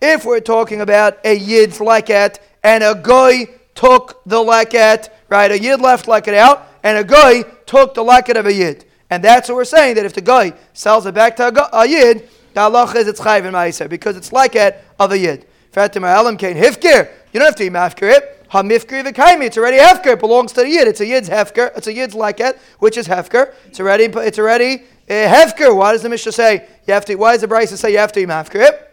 if 0.00 0.24
we're 0.24 0.40
talking 0.40 0.80
about 0.80 1.18
a 1.24 1.36
yid's 1.36 1.78
leket 1.78 2.38
and 2.62 2.82
a 2.82 2.94
guy 2.94 3.46
took 3.74 4.22
the 4.24 4.36
leket, 4.36 5.08
right? 5.28 5.50
A 5.50 5.58
yid 5.58 5.80
left 5.80 6.06
leket 6.06 6.34
out 6.34 6.66
and 6.82 6.98
a 6.98 7.04
guy 7.04 7.42
took 7.66 7.94
the 7.94 8.02
leket 8.02 8.36
of 8.36 8.46
a 8.46 8.52
yid. 8.52 8.84
And 9.10 9.22
that's 9.22 9.48
what 9.48 9.56
we're 9.56 9.64
saying, 9.64 9.94
that 9.96 10.04
if 10.04 10.14
the 10.14 10.20
guy 10.20 10.52
sells 10.72 11.06
it 11.06 11.14
back 11.14 11.36
to 11.36 11.46
a, 11.46 11.82
a 11.82 11.86
yid, 11.86 12.28
the 12.54 12.60
halach 12.60 12.94
is 12.96 13.06
it's 13.06 13.20
chayv 13.20 13.44
in 13.44 13.52
ma'aser 13.54 13.88
because 13.88 14.16
it's 14.16 14.30
leket 14.30 14.78
of 14.98 15.12
a 15.12 15.18
yid. 15.18 15.46
Fatim 15.72 16.02
ha'elam 16.02 16.36
kain 16.36 16.56
hifker. 16.56 17.08
You 17.32 17.40
don't 17.40 17.46
have 17.46 17.56
to 17.56 17.64
be 17.64 17.70
mafkir 17.70 18.16
it. 18.16 18.48
Hamifkir 18.50 19.04
v'kaimi. 19.04 19.44
It's 19.44 19.58
already 19.58 19.78
hefker. 19.78 20.14
It 20.14 20.20
belongs 20.20 20.52
to 20.52 20.62
the 20.62 20.68
yid. 20.68 20.88
It's 20.88 21.00
a 21.00 21.06
yid's 21.06 21.28
hefker. 21.28 21.76
It's 21.76 21.86
a 21.86 21.92
yid's 21.92 22.14
leket, 22.14 22.58
which 22.78 22.96
is 22.96 23.06
hefker. 23.06 23.54
It's 23.66 23.80
already. 23.80 24.04
It's 24.04 24.38
already 24.38 24.84
uh, 25.08 25.12
hefker. 25.12 25.76
Why 25.76 25.92
does 25.92 26.02
the 26.02 26.08
Mishnah 26.08 26.32
say 26.32 26.68
you 26.86 26.94
have 26.94 27.04
to? 27.06 27.14
Why 27.16 27.32
does 27.32 27.42
the 27.42 27.48
Brisa 27.48 27.76
say 27.76 27.92
you 27.92 27.98
have 27.98 28.12
to 28.12 28.20
be 28.20 28.26
mafkir? 28.26 28.84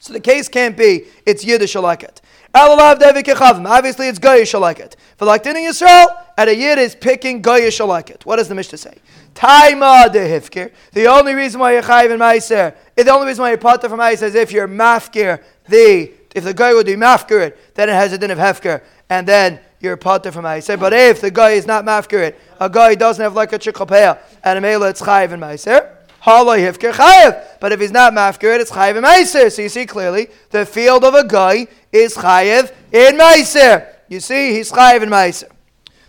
So 0.00 0.12
the 0.12 0.20
case 0.20 0.48
can't 0.48 0.76
be 0.76 1.04
it's 1.26 1.44
yiddish 1.44 1.74
leket. 1.74 2.20
Obviously, 2.54 4.08
it's 4.08 4.18
goyish 4.18 4.58
leket. 4.58 4.94
For 5.16 5.24
like 5.24 5.44
in 5.46 5.56
Yisrael, 5.56 6.06
at 6.36 6.48
a 6.48 6.54
yid 6.54 6.78
is 6.78 6.94
picking 6.94 7.42
goyish 7.42 7.84
leket. 7.84 8.24
What 8.24 8.36
does 8.36 8.48
the 8.48 8.54
Mishnah 8.54 8.78
say? 8.78 8.98
Taima 9.34 10.12
de 10.12 10.20
hifkir. 10.20 10.72
The 10.92 11.06
only 11.06 11.34
reason 11.34 11.60
why 11.60 11.72
you're 11.72 11.82
chayiv 11.82 12.10
in 12.10 12.18
meiser, 12.18 12.74
the 12.96 13.12
only 13.12 13.26
reason 13.26 13.42
why 13.42 13.50
you're 13.50 13.58
potter 13.58 13.88
from 13.88 14.00
meiser 14.00 14.22
is 14.22 14.34
if 14.34 14.50
you're 14.50 14.68
mafkir 14.68 15.42
the 15.68 16.12
if 16.38 16.44
the 16.44 16.54
guy 16.54 16.72
would 16.72 16.86
be 16.86 16.94
mafkir 16.94 17.54
then 17.74 17.88
it 17.88 17.92
has 17.92 18.12
a 18.12 18.18
din 18.18 18.30
of 18.30 18.38
hefker, 18.38 18.82
and 19.10 19.26
then 19.26 19.60
you're 19.80 19.96
potter 19.96 20.32
from 20.32 20.44
Meiser. 20.44 20.78
But 20.78 20.92
if 20.92 21.20
the 21.20 21.30
guy 21.30 21.50
is 21.50 21.66
not 21.66 21.84
mafkir 21.84 22.34
a 22.58 22.68
guy 22.68 22.94
doesn't 22.94 23.22
have 23.22 23.34
like 23.34 23.52
a 23.52 23.58
chikopeya, 23.58 24.18
and 24.42 24.58
a 24.58 24.60
mela 24.60 24.88
it's 24.88 25.02
chayiv 25.02 25.32
in 25.32 25.40
Meiser, 25.40 25.94
halay 26.22 26.60
hefker 26.60 26.92
chayiv. 26.92 27.60
But 27.60 27.72
if 27.72 27.80
he's 27.80 27.92
not 27.92 28.12
mafkir 28.12 28.58
it's 28.58 28.70
chayiv 28.70 28.96
in 28.96 29.04
Meiser. 29.04 29.52
So 29.52 29.62
you 29.62 29.68
see 29.68 29.86
clearly, 29.86 30.28
the 30.50 30.66
field 30.66 31.04
of 31.04 31.14
a 31.14 31.26
guy 31.26 31.68
is 31.92 32.14
chayiv 32.14 32.72
in 32.92 33.16
Meiser. 33.16 33.94
You 34.08 34.20
see, 34.20 34.54
he's 34.54 34.72
chayiv 34.72 35.02
in 35.02 35.10
Meiser. 35.10 35.50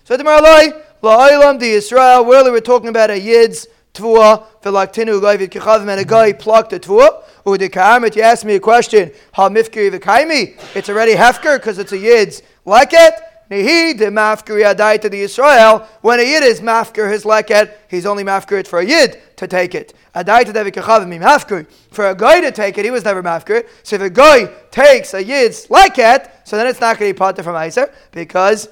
So 0.05 0.17
the 0.17 0.23
Maralai, 0.23 0.81
la'olam 1.03 1.59
di 1.59 1.71
Israel, 1.71 2.25
really 2.25 2.51
we're 2.51 2.61
talking 2.61 2.89
about 2.89 3.11
a 3.11 3.19
yid's 3.19 3.67
tvua, 3.93 4.45
v'laktinu 4.63 5.21
gaivid 5.21 5.49
kichavim, 5.49 5.89
and 5.89 5.99
a 5.99 6.05
guy 6.05 6.33
plucked 6.33 6.73
a 6.73 6.79
tvua. 6.79 7.23
Udikamet, 7.45 8.15
you 8.15 8.21
asked 8.21 8.45
me 8.45 8.55
a 8.55 8.59
question. 8.59 9.11
Ha 9.33 9.49
mifkiri 9.49 9.91
v'kaimi. 9.91 10.75
It's 10.75 10.89
already 10.89 11.13
hefker 11.13 11.57
because 11.57 11.79
it's 11.79 11.91
a 11.91 11.97
yid's 11.97 12.41
leket. 12.65 13.19
Nehi 13.49 13.97
de 13.97 14.07
mafkiri 14.11 14.75
adai 14.75 15.01
to 15.01 15.09
the 15.09 15.21
Israel. 15.21 15.87
When 16.01 16.19
a 16.19 16.23
yid 16.23 16.43
is 16.43 16.61
mafkir 16.61 17.11
his 17.11 17.23
leket, 17.23 17.73
he's 17.87 18.05
only 18.05 18.23
mafkir 18.23 18.59
it 18.59 18.67
for 18.67 18.79
a 18.79 18.85
yid 18.85 19.19
to 19.37 19.47
take 19.47 19.73
it. 19.73 19.93
Adai 20.13 20.45
to 20.45 20.53
devi 20.53 20.71
kachavim 20.71 21.19
mafkir. 21.19 21.65
For 21.91 22.09
a 22.09 22.15
guy 22.15 22.41
to 22.41 22.51
take 22.51 22.77
it, 22.77 22.85
he 22.85 22.91
was 22.91 23.03
never 23.05 23.23
mafkir. 23.23 23.67
So 23.81 23.95
if 23.95 24.03
a 24.03 24.09
guy 24.09 24.45
takes 24.69 25.15
a 25.15 25.23
yid's 25.23 25.65
leket, 25.67 26.29
so 26.43 26.57
then 26.57 26.67
it's 26.67 26.79
not 26.79 26.99
going 26.99 27.09
to 27.09 27.13
be 27.15 27.17
potter 27.17 27.41
from 27.41 27.55
Iser 27.55 27.91
because 28.11 28.69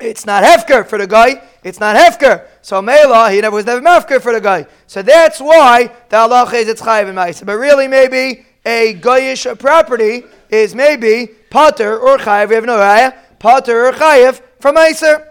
it's 0.00 0.26
not 0.26 0.44
hefker 0.44 0.86
for 0.86 0.98
the 0.98 1.06
guy. 1.06 1.42
It's 1.62 1.80
not 1.80 1.96
hefker. 1.96 2.46
So 2.64 2.80
Mela, 2.80 3.30
he 3.30 3.42
never 3.42 3.56
was 3.56 3.66
never 3.66 3.82
mafker 3.82 4.22
for 4.22 4.32
the 4.32 4.40
guy. 4.40 4.66
So 4.86 5.02
that's 5.02 5.38
why 5.38 5.90
the 6.08 6.16
Allah 6.16 6.50
is 6.54 6.66
it's 6.66 6.80
chayiv 6.80 7.10
in 7.10 7.14
ma'aser. 7.14 7.44
But 7.44 7.58
really, 7.58 7.88
maybe 7.88 8.46
a 8.64 8.94
goyish 8.94 9.58
property 9.58 10.24
is 10.48 10.74
maybe 10.74 11.28
potter 11.50 11.98
or 11.98 12.16
chayiv. 12.16 12.48
We 12.48 12.54
have 12.54 12.64
no 12.64 12.78
raya. 12.78 13.14
Potter 13.38 13.88
or 13.88 13.92
chayiv 13.92 14.40
from 14.60 14.76
ma'aser. 14.76 15.28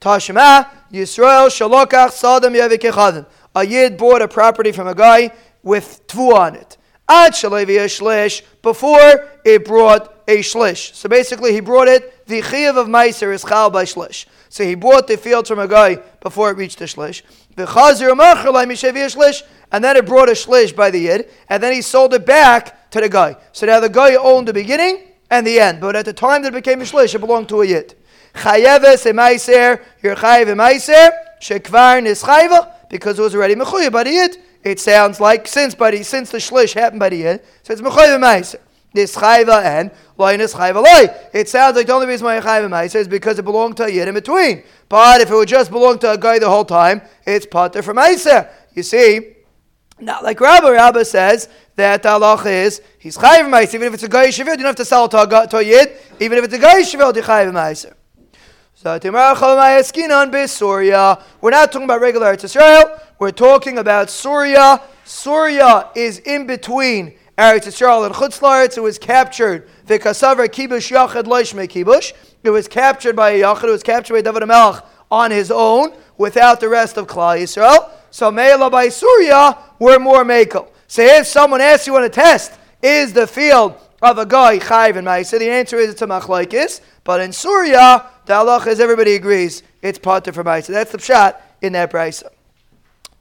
Tashma 0.00 0.70
Yisrael 0.90 1.48
shalokach 1.48 2.12
sadam 2.12 2.56
yavikechadim. 2.56 3.26
A 3.54 3.66
yid 3.66 3.98
bought 3.98 4.22
a 4.22 4.28
property 4.28 4.72
from 4.72 4.88
a 4.88 4.94
guy 4.94 5.32
with 5.62 6.06
tvu 6.06 6.32
on 6.32 6.56
it. 6.56 6.78
Ad 7.06 7.32
shalevi 7.32 7.76
shlish 7.84 8.40
before 8.62 9.28
it 9.44 9.62
brought 9.66 10.22
a 10.26 10.38
shlish. 10.38 10.94
So 10.94 11.10
basically, 11.10 11.52
he 11.52 11.60
brought 11.60 11.88
it. 11.88 12.26
The 12.26 12.40
chiyav 12.40 12.78
of 12.78 12.86
meiser 12.86 13.30
is 13.34 13.44
chal 13.44 13.68
by 13.68 13.84
shlish. 13.84 14.24
So 14.48 14.64
he 14.64 14.74
bought 14.74 15.06
the 15.06 15.16
field 15.16 15.46
from 15.48 15.58
a 15.58 15.68
guy 15.68 15.96
before 16.20 16.50
it 16.50 16.56
reached 16.56 16.78
the 16.78 16.84
shlish. 16.86 17.22
And 19.72 19.84
then 19.84 19.96
it 19.96 20.06
brought 20.06 20.28
a 20.28 20.32
shlish 20.32 20.76
by 20.76 20.90
the 20.90 20.98
yid, 20.98 21.30
and 21.48 21.62
then 21.62 21.72
he 21.72 21.82
sold 21.82 22.14
it 22.14 22.26
back 22.26 22.90
to 22.90 23.00
the 23.00 23.08
guy. 23.08 23.36
So 23.52 23.66
now 23.66 23.80
the 23.80 23.88
guy 23.88 24.14
owned 24.14 24.46
the 24.48 24.52
beginning 24.52 25.02
and 25.30 25.46
the 25.46 25.58
end, 25.58 25.80
but 25.80 25.96
at 25.96 26.04
the 26.04 26.12
time 26.12 26.42
that 26.42 26.48
it 26.48 26.54
became 26.54 26.80
a 26.80 26.84
shlish, 26.84 27.14
it 27.14 27.18
belonged 27.18 27.48
to 27.48 27.62
a 27.62 27.66
yid. 27.66 27.94
Chayeves 28.34 29.10
emaiser, 29.10 29.82
you're 30.02 30.14
chayev 30.14 30.46
emaiser, 30.46 31.10
shekvar 31.40 32.02
nischayva, 32.02 32.88
because 32.88 33.18
it 33.18 33.22
was 33.22 33.34
already 33.34 33.54
mechuyev 33.54 33.92
by 33.92 34.04
the 34.04 34.10
yid. 34.10 34.36
It 34.62 34.78
sounds 34.78 35.20
like 35.20 35.48
since 35.48 35.74
by 35.74 35.90
the, 35.92 36.02
since 36.02 36.30
the 36.30 36.38
shlish 36.38 36.74
happened 36.74 37.00
by 37.00 37.08
the 37.08 37.16
yid, 37.16 37.42
so 37.62 37.72
it's 37.72 37.82
mechuyev 37.82 38.18
emaiser. 38.18 38.60
Nischayva 38.94 39.62
and 39.62 39.90
loy 40.16 40.36
nischayva 40.36 40.82
loy. 40.82 41.14
It 41.32 41.48
sounds 41.48 41.76
like 41.76 41.86
the 41.86 41.92
only 41.92 42.06
reason 42.06 42.24
why 42.24 42.40
chayva 42.40 42.68
ma'aser 42.68 42.96
is 42.96 43.08
because 43.08 43.38
it 43.38 43.44
belonged 43.44 43.76
to 43.78 43.84
a 43.84 43.90
yid 43.90 44.08
in 44.08 44.14
between. 44.14 44.62
But 44.88 45.20
if 45.20 45.30
it 45.30 45.34
would 45.34 45.48
just 45.48 45.70
belong 45.70 45.98
to 46.00 46.12
a 46.12 46.18
guy 46.18 46.38
the 46.38 46.48
whole 46.48 46.64
time, 46.64 47.02
it's 47.26 47.46
pater 47.46 47.82
from 47.82 47.96
ma'aser. 47.96 48.48
You 48.74 48.82
see, 48.82 49.36
not 49.98 50.22
like 50.22 50.40
Rabbi. 50.40 50.70
Rabbi 50.70 51.02
says 51.02 51.48
that 51.76 52.02
the 52.02 52.08
halach 52.08 52.46
is 52.46 52.80
he's 52.98 53.16
chayv 53.16 53.48
ma'aser. 53.50 53.74
Even 53.74 53.88
if 53.88 53.94
it's 53.94 54.02
a 54.02 54.08
guy 54.08 54.28
yishivil, 54.28 54.52
you 54.52 54.56
don't 54.56 54.66
have 54.66 54.76
to 54.76 54.84
sell 54.84 55.08
to 55.08 55.22
a, 55.22 55.46
to 55.46 55.58
a 55.58 55.62
yid. 55.62 55.92
Even 56.20 56.38
if 56.38 56.44
it's 56.44 56.54
a 56.54 56.58
guy 56.58 56.80
yishivil, 56.80 57.14
you 57.14 57.22
chayv 57.22 57.52
ma'aser. 57.52 57.94
So 58.78 58.98
We're 59.00 59.10
not 61.50 61.72
talking 61.72 61.86
about 61.86 62.00
regular 62.00 62.36
Eretz 62.36 62.44
Israel. 62.44 63.00
We're 63.18 63.30
talking 63.30 63.78
about 63.78 64.10
Surya. 64.10 64.82
Surya 65.04 65.88
is 65.96 66.18
in 66.20 66.46
between 66.46 67.16
Eretz 67.38 67.66
Yisrael 67.66 68.06
and 68.06 68.14
Chutz 68.14 68.40
Laretz. 68.40 68.78
It 68.78 68.80
was 68.80 68.98
captured. 68.98 69.68
V'kasaver 69.86 70.48
kibush 70.48 70.90
yachad 70.90 71.24
loishme 71.24 71.68
kibush. 71.68 72.14
It 72.42 72.50
was 72.50 72.66
captured 72.66 73.14
by 73.14 73.30
a 73.30 73.42
yachad. 73.42 73.64
It 73.64 73.70
was 73.70 73.82
captured 73.82 74.14
by 74.14 74.22
David 74.22 74.42
Melch 74.48 74.82
on 75.10 75.30
his 75.30 75.50
own 75.50 75.94
without 76.16 76.60
the 76.60 76.68
rest 76.68 76.96
of 76.96 77.06
Klal 77.06 77.38
Yisrael. 77.38 77.90
So 78.10 78.30
Me'ela 78.30 78.70
by 78.70 78.88
Surya 78.88 79.58
were 79.78 79.98
more 79.98 80.24
makel. 80.24 80.68
So 80.88 81.02
if 81.02 81.26
someone 81.26 81.60
asks 81.60 81.86
you 81.86 81.94
on 81.96 82.04
a 82.04 82.08
test, 82.08 82.52
is 82.82 83.12
the 83.12 83.26
field 83.26 83.74
of 84.00 84.16
a 84.16 84.24
guy 84.24 84.58
chayv 84.58 84.96
and 84.96 85.06
ma'isa? 85.06 85.38
The 85.38 85.50
answer 85.50 85.76
is 85.76 85.90
it's 85.90 86.02
a 86.02 86.06
machlaikis. 86.06 86.80
But 87.04 87.20
in 87.20 87.32
Surya, 87.32 88.06
the 88.24 88.32
halach 88.32 88.66
is 88.66 88.80
everybody 88.80 89.14
agrees 89.14 89.62
it's 89.82 89.98
part 89.98 90.24
for 90.24 90.42
ma'isa. 90.42 90.68
That's 90.68 90.92
the 90.92 90.98
shot 90.98 91.42
in 91.60 91.74
that 91.74 91.92
brisa. 91.92 92.30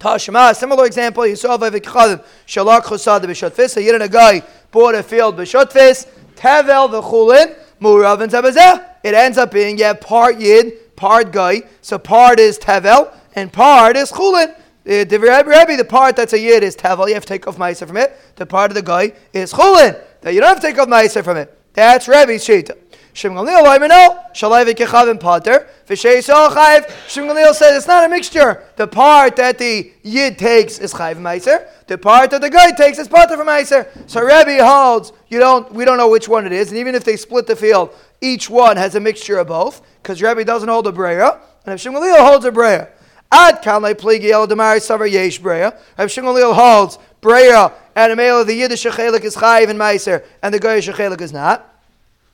Tashma, 0.05 0.55
similar 0.55 0.85
example, 0.85 1.25
you 1.25 1.35
saw 1.35 1.57
Vavikchadim, 1.57 2.23
Shalak 2.45 2.81
Chusad 2.81 3.21
B'Shotfis, 3.21 3.77
a 3.77 3.81
yid 3.81 3.95
and 3.95 4.03
a 4.03 4.07
guy 4.07 4.43
bought 4.69 4.93
a 4.93 5.01
field 5.01 5.35
B'Shotfis, 5.35 6.07
Tevel 6.35 6.91
V'Chulin, 6.91 7.57
Murav 7.81 8.21
and 8.21 8.31
Tabazeh. 8.31 8.87
It 9.03 9.15
ends 9.15 9.39
up 9.39 9.51
being, 9.51 9.79
yeah, 9.79 9.93
part 9.93 10.39
yid, 10.39 10.95
part 10.95 11.31
guy. 11.31 11.63
So 11.81 11.97
part 11.97 12.39
is 12.39 12.59
Tevel, 12.59 13.11
and 13.33 13.51
part 13.51 13.97
is 13.97 14.11
Chulin. 14.11 14.49
Uh, 14.53 14.59
the, 14.85 15.05
the 15.05 15.75
the 15.77 15.85
part 15.85 16.15
that's 16.15 16.33
a 16.33 16.39
yid 16.39 16.61
is 16.61 16.75
Tevel, 16.75 17.07
you 17.07 17.15
have 17.15 17.23
to 17.23 17.27
take 17.27 17.47
off 17.47 17.57
Ma'aser 17.57 17.87
from 17.87 17.97
it. 17.97 18.15
The 18.35 18.45
part 18.45 18.69
of 18.69 18.75
the 18.75 18.83
guy 18.83 19.11
is 19.33 19.53
Chulin, 19.53 19.99
that 20.21 20.35
you 20.35 20.39
don't 20.39 20.49
have 20.49 20.61
to 20.61 20.67
take 20.67 20.77
off 20.77 20.87
Ma'aser 20.87 21.23
from 21.23 21.37
it. 21.37 21.59
That's 21.73 22.07
Rebbe's 22.07 22.45
Shita. 22.45 22.77
Shem 23.15 23.31
Gamliel 23.31 23.63
Loimeno, 23.63 24.33
Shalai 24.33 24.65
V'Kechavim 24.65 25.17
Pater. 25.17 25.65
Shem 25.87 27.27
Gamliel 27.27 27.53
says 27.53 27.77
it's 27.77 27.87
not 27.87 28.03
a 28.03 28.09
mixture. 28.09 28.61
The 28.75 28.87
part 28.87 29.37
that 29.37 29.57
the 29.57 29.89
Yid 30.03 30.37
takes 30.37 30.79
is 30.79 30.93
Chayiv 30.93 31.15
Meiser. 31.15 31.65
The 31.87 31.97
part 31.97 32.31
that 32.31 32.41
the 32.41 32.49
guy 32.49 32.71
takes 32.71 32.99
is 32.99 33.07
part 33.07 33.31
of 33.31 33.39
Meiser. 33.39 33.87
So 34.09 34.19
Rebbe 34.19 34.61
holds 34.65 35.13
you 35.29 35.39
don't. 35.39 35.71
We 35.71 35.85
don't 35.85 35.97
know 35.97 36.09
which 36.09 36.27
one 36.27 36.45
it 36.45 36.51
is, 36.51 36.71
and 36.71 36.77
even 36.77 36.93
if 36.93 37.05
they 37.05 37.15
split 37.15 37.47
the 37.47 37.55
field, 37.55 37.95
each 38.19 38.49
one 38.49 38.75
has 38.75 38.95
a 38.95 38.99
mixture 38.99 39.37
of 39.37 39.47
both 39.47 39.81
because 40.03 40.21
Rebbe 40.21 40.43
doesn't 40.43 40.67
hold 40.67 40.85
a 40.85 40.91
breya, 40.91 41.39
and 41.65 41.73
if 41.73 41.79
Shimon 41.79 42.03
holds 42.03 42.43
a 42.43 42.51
breya. 42.51 42.89
Ad 43.31 43.63
kanle 43.63 43.95
pligi 43.95 44.31
el 44.31 44.45
demari 44.45 44.79
savar 44.79 45.09
yesh 45.09 45.39
breya. 45.39 45.79
If 45.97 46.11
Shimon 46.11 46.35
holds 46.53 46.99
breya 47.21 47.71
and 47.95 48.11
a 48.11 48.15
male 48.17 48.41
of 48.41 48.47
the 48.47 48.55
Yiddish 48.55 48.83
chelik 48.83 49.23
is 49.23 49.37
chayiv 49.37 49.69
and 49.69 49.79
meiser, 49.79 50.25
and 50.43 50.53
the 50.53 50.59
Goyish 50.59 50.93
chelik 50.93 51.21
is 51.21 51.31
not. 51.31 51.71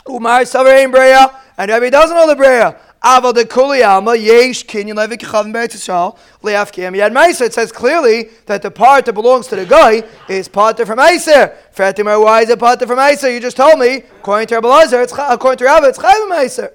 Umar 0.10 0.42
savar 0.42 0.82
ein 0.82 0.92
breya, 0.92 1.34
and 1.58 1.72
Rebbe 1.72 1.92
doesn't 1.92 2.16
hold 2.16 2.30
a 2.32 2.36
breya. 2.36 2.78
Aval 3.04 3.34
de 3.34 3.46
kuli 3.46 3.82
alma 3.82 4.16
yesh 4.16 4.64
kinyan 4.66 4.96
levik 4.96 5.22
chavim 5.22 5.52
b'etzishal 5.52 6.18
leafkim 6.44 6.96
yad 6.96 7.12
meiser. 7.12 7.48
It 7.48 7.54
says 7.54 7.72
clearly 7.72 8.30
that 8.46 8.62
the 8.62 8.70
part 8.70 9.06
that 9.06 9.14
belongs 9.14 9.48
to 9.48 9.56
the 9.56 9.66
guy 9.66 10.04
is 10.30 10.48
part 10.48 10.78
from 10.78 11.00
meiser. 11.00 11.56
Fatimar, 11.76 12.24
why 12.24 12.42
is 12.42 12.50
it 12.50 12.60
part 12.60 12.80
from 12.80 13.00
meiser? 13.00 13.34
You 13.34 13.40
just 13.40 13.58
told 13.58 13.80
me. 13.80 14.04
According 14.20 14.48
to 14.50 14.56
Rabbi 14.60 14.84
it's 14.84 15.14
according 15.14 15.58
to 15.58 15.66
Rabbi, 15.66 15.88
it's 15.88 15.98
chayv 15.98 16.30
meiser. 16.30 16.74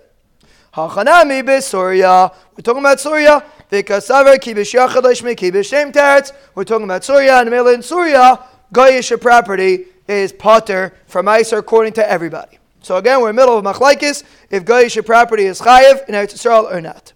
Hachanami 0.74 1.44
b'Surya. 1.44 2.34
We're 2.56 2.62
talking 2.62 2.80
about 2.80 2.98
Surya. 2.98 3.44
V'kasaver 3.70 4.36
kibish 4.38 4.74
yachad 4.74 5.02
lishmi 5.02 5.36
kibish 5.36 5.70
shem 5.70 5.92
teretz. 5.92 6.32
We're 6.56 6.64
talking 6.64 6.84
about 6.84 7.04
Surya 7.04 7.34
and 7.34 7.50
Mela 7.50 7.72
in 7.72 7.82
Surya. 7.82 8.40
Goyish 8.74 9.20
property 9.20 9.84
is 10.08 10.32
potter 10.32 10.92
from 11.06 11.26
meiser 11.26 11.58
according 11.58 11.92
to 11.92 12.10
everybody. 12.10 12.58
So 12.86 12.98
again, 12.98 13.20
we're 13.20 13.30
in 13.30 13.34
the 13.34 13.42
middle 13.42 13.58
of 13.58 13.64
machlaikis 13.64 14.22
if 14.48 14.64
goyish 14.64 15.04
property 15.04 15.42
is 15.42 15.60
chayiv 15.60 16.08
in 16.08 16.14
Eretz 16.14 16.34
Yisrael 16.34 16.72
or 16.72 16.80
not. 16.80 17.14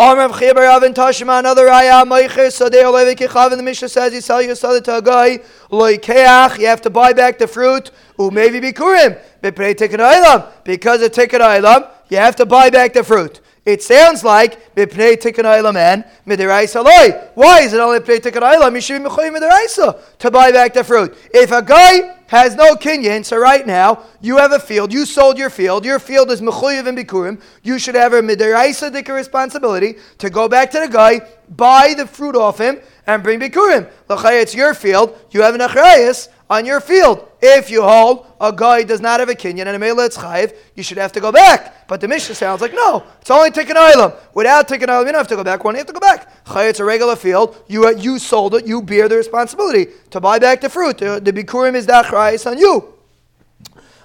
Amrav 0.00 0.32
Chibar 0.32 0.68
Avin 0.68 0.94
Tashima 0.94 1.38
another 1.38 1.66
raya 1.66 2.04
Meicher 2.04 2.48
Sadei 2.48 2.82
Olevi 2.82 3.14
Kichav 3.14 3.52
and 3.52 3.60
the 3.60 3.62
Mishnah 3.62 3.88
says 3.88 4.12
you 4.12 4.20
sell 4.20 4.42
your 4.42 4.56
sada 4.56 4.80
to 4.80 4.96
a 4.96 5.00
guy 5.00 5.38
loikeach 5.70 6.58
you 6.58 6.66
have 6.66 6.80
to 6.80 6.90
buy 6.90 7.12
back 7.12 7.38
the 7.38 7.46
fruit 7.46 7.92
or 8.16 8.32
maybe 8.32 8.60
bikurim 8.60 9.22
b'prei 9.40 9.76
tikkun 9.76 10.52
because 10.64 11.02
of 11.02 11.12
tikkun 11.12 11.92
you 12.08 12.16
have 12.16 12.34
to 12.34 12.44
buy 12.44 12.68
back 12.68 12.92
the 12.94 13.04
fruit. 13.04 13.40
It 13.68 13.82
sounds 13.82 14.24
like 14.24 14.74
mipnei 14.74 15.20
tikkun 15.20 15.44
and 15.76 16.04
midiraisa 16.26 16.82
loy. 16.82 17.10
Why 17.34 17.60
is 17.60 17.74
it 17.74 17.80
only 17.80 17.98
mipnei 17.98 18.18
tikkun 18.18 18.40
olam? 18.40 18.74
You 18.74 18.80
should 18.80 19.02
be 19.02 19.10
midiraisa 19.10 20.00
to 20.20 20.30
buy 20.30 20.50
back 20.52 20.72
the 20.72 20.82
fruit. 20.82 21.14
If 21.34 21.52
a 21.52 21.60
guy 21.60 22.16
has 22.28 22.54
no 22.54 22.76
kinyan, 22.76 23.26
so 23.26 23.36
right 23.36 23.66
now 23.66 24.04
you 24.22 24.38
have 24.38 24.52
a 24.52 24.58
field, 24.58 24.90
you 24.90 25.04
sold 25.04 25.36
your 25.36 25.50
field, 25.50 25.84
your 25.84 25.98
field 25.98 26.30
is 26.30 26.40
mechuyev 26.40 26.86
and 26.86 26.96
bikurim, 26.96 27.42
you 27.62 27.78
should 27.78 27.94
have 27.94 28.14
a 28.14 28.22
midiraisa 28.22 28.90
dika 28.90 29.14
responsibility 29.14 29.96
to 30.16 30.30
go 30.30 30.48
back 30.48 30.70
to 30.70 30.80
the 30.80 30.88
guy, 30.88 31.20
buy 31.50 31.92
the 31.94 32.06
fruit 32.06 32.36
off 32.36 32.56
him, 32.56 32.80
and 33.08 33.22
bring 33.22 33.40
bikurim. 33.40 33.90
L'chay, 34.08 34.40
it's 34.40 34.54
your 34.54 34.74
field, 34.74 35.18
you 35.30 35.42
have 35.42 35.54
an 35.54 35.62
achrayas 35.62 36.28
on 36.50 36.66
your 36.66 36.78
field. 36.78 37.26
If 37.40 37.70
you 37.70 37.82
hold 37.82 38.26
a 38.38 38.52
guy 38.52 38.82
does 38.82 39.00
not 39.00 39.20
have 39.20 39.30
a 39.30 39.34
kinyan 39.34 39.66
and 39.66 39.70
a 39.70 39.78
mele 39.78 40.00
it's 40.00 40.18
chayiv, 40.18 40.54
you 40.74 40.82
should 40.82 40.98
have 40.98 41.12
to 41.12 41.20
go 41.20 41.32
back. 41.32 41.88
But 41.88 42.02
the 42.02 42.08
Mishnah 42.08 42.34
sounds 42.34 42.60
like 42.60 42.74
no, 42.74 43.02
it's 43.20 43.30
only 43.30 43.50
tikkun 43.50 43.76
olam. 43.76 44.14
Without 44.34 44.68
tikkun 44.68 44.88
olam, 44.88 45.06
you 45.06 45.12
don't 45.12 45.14
have 45.14 45.28
to 45.28 45.36
go 45.36 45.42
back. 45.42 45.64
When 45.64 45.74
you 45.74 45.78
have 45.78 45.86
to 45.86 45.92
go 45.94 46.00
back, 46.00 46.44
chayiv 46.44 46.70
it's 46.70 46.80
a 46.80 46.84
regular 46.84 47.16
field. 47.16 47.56
You 47.66 47.96
you 47.96 48.18
sold 48.18 48.54
it, 48.54 48.66
you 48.66 48.82
bear 48.82 49.08
the 49.08 49.16
responsibility 49.16 49.86
to 50.10 50.20
buy 50.20 50.38
back 50.38 50.60
the 50.60 50.68
fruit. 50.68 50.98
The, 50.98 51.18
the 51.18 51.32
bikurim 51.32 51.74
is 51.74 51.86
that 51.86 52.06
chayis 52.06 52.46
on 52.48 52.58
you. 52.58 52.94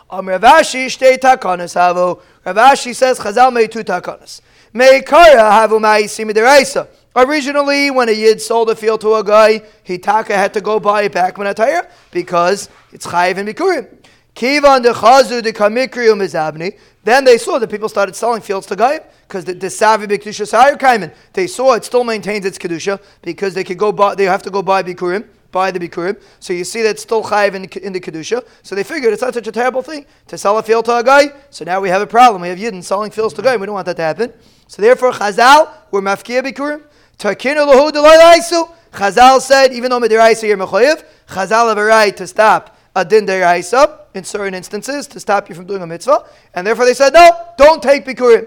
Um, 0.09 0.27
Ravashi 0.27 0.85
shtei 0.85 1.17
takanas 1.17 1.75
havu. 1.75 2.21
Ravashi 2.45 2.95
says 2.95 3.19
Chazal 3.19 3.51
made 3.51 3.71
two 3.71 3.83
takanas. 3.83 4.41
Meikara 4.73 5.51
havu 5.51 5.79
ma'isi 5.81 6.23
midiraisa. 6.25 6.87
Originally, 7.15 7.91
when 7.91 8.09
a 8.09 8.11
yid 8.11 8.41
sold 8.41 8.69
a 8.69 8.75
field 8.75 9.01
to 9.01 9.13
a 9.15 9.23
guy, 9.23 9.61
he 9.83 9.97
taka 9.97 10.33
had 10.33 10.53
to 10.53 10.61
go 10.61 10.79
buy 10.79 11.03
it 11.03 11.11
back 11.11 11.37
when 11.37 11.45
a 11.45 11.87
because 12.11 12.69
it's 12.91 13.05
chayiv 13.05 13.37
and 13.37 13.47
bikurim. 13.47 13.87
Kivan 14.35 14.81
de 14.81 14.93
chazu 14.93 15.43
de 15.43 15.53
kamikrium 15.53 16.19
mizabni. 16.19 16.77
Then 17.03 17.23
they 17.23 17.37
saw 17.37 17.59
that 17.59 17.69
people 17.69 17.87
started 17.87 18.15
selling 18.15 18.41
fields 18.41 18.65
to 18.67 18.75
guy 18.75 19.01
because 19.27 19.45
the, 19.45 19.53
the 19.53 19.67
savi 19.67 20.07
b'kedusha 20.07 20.49
sahir 20.51 20.77
kaimen. 20.77 21.13
They 21.33 21.45
saw 21.45 21.73
it 21.73 21.85
still 21.85 22.03
maintains 22.03 22.45
its 22.45 22.57
kedusha 22.57 22.99
because 23.21 23.53
they 23.53 23.63
could 23.63 23.77
go 23.77 23.91
buy. 23.91 24.15
They 24.15 24.25
have 24.25 24.41
to 24.43 24.49
go 24.49 24.63
buy 24.63 24.81
bikurim 24.81 25.27
buy 25.53 25.71
the 25.71 25.79
bikurim. 25.79 26.19
So 26.39 26.51
you 26.51 26.65
see 26.65 26.81
that 26.81 26.99
still 26.99 27.23
chayiv 27.23 27.53
in, 27.53 27.65
in, 27.83 27.93
the 27.93 28.01
kedusha. 28.01 28.45
So 28.63 28.75
they 28.75 28.83
figured 28.83 29.13
it's 29.13 29.21
not 29.21 29.33
such 29.33 29.47
a 29.47 29.51
terrible 29.51 29.81
thing 29.81 30.05
to 30.27 30.37
sell 30.37 30.57
a 30.57 30.63
field 30.63 30.85
to 30.85 30.97
a 30.97 31.03
guy. 31.03 31.31
So 31.51 31.63
now 31.63 31.79
we 31.79 31.87
have 31.89 32.01
a 32.01 32.07
problem. 32.07 32.41
We 32.41 32.49
have 32.49 32.57
yidden 32.57 32.83
selling 32.83 33.11
fields 33.11 33.33
to 33.35 33.41
guy. 33.41 33.55
We 33.55 33.67
don't 33.67 33.75
want 33.75 33.85
that 33.85 33.95
to 33.97 34.01
happen. 34.01 34.33
So 34.67 34.81
therefore, 34.81 35.11
chazal 35.11 35.69
we're 35.91 36.01
mafkia 36.01 36.41
bikurim. 36.41 36.83
Takinu 37.17 37.67
lahu 37.67 37.91
delayaisu. 37.91 38.69
Chazal 38.91 39.41
said, 39.41 39.73
even 39.73 39.89
though 39.89 39.99
mediraisa 39.99 40.47
you're 40.47 40.57
mechoyev, 40.57 41.03
Chazal 41.27 41.69
have 41.69 41.77
a 41.77 41.83
right 41.83 42.15
to 42.15 42.27
stop 42.27 42.77
a 42.95 43.03
din 43.03 43.25
deraisa 43.25 43.99
in 44.13 44.23
certain 44.23 44.53
instances 44.53 45.07
to 45.07 45.19
stop 45.19 45.49
you 45.49 45.55
from 45.55 45.65
doing 45.65 45.81
a 45.81 45.87
mitzvah, 45.87 46.23
and 46.53 46.67
therefore 46.67 46.85
they 46.85 46.93
said, 46.93 47.11
no, 47.13 47.31
don't 47.57 47.81
take 47.81 48.05
bikurim. 48.05 48.45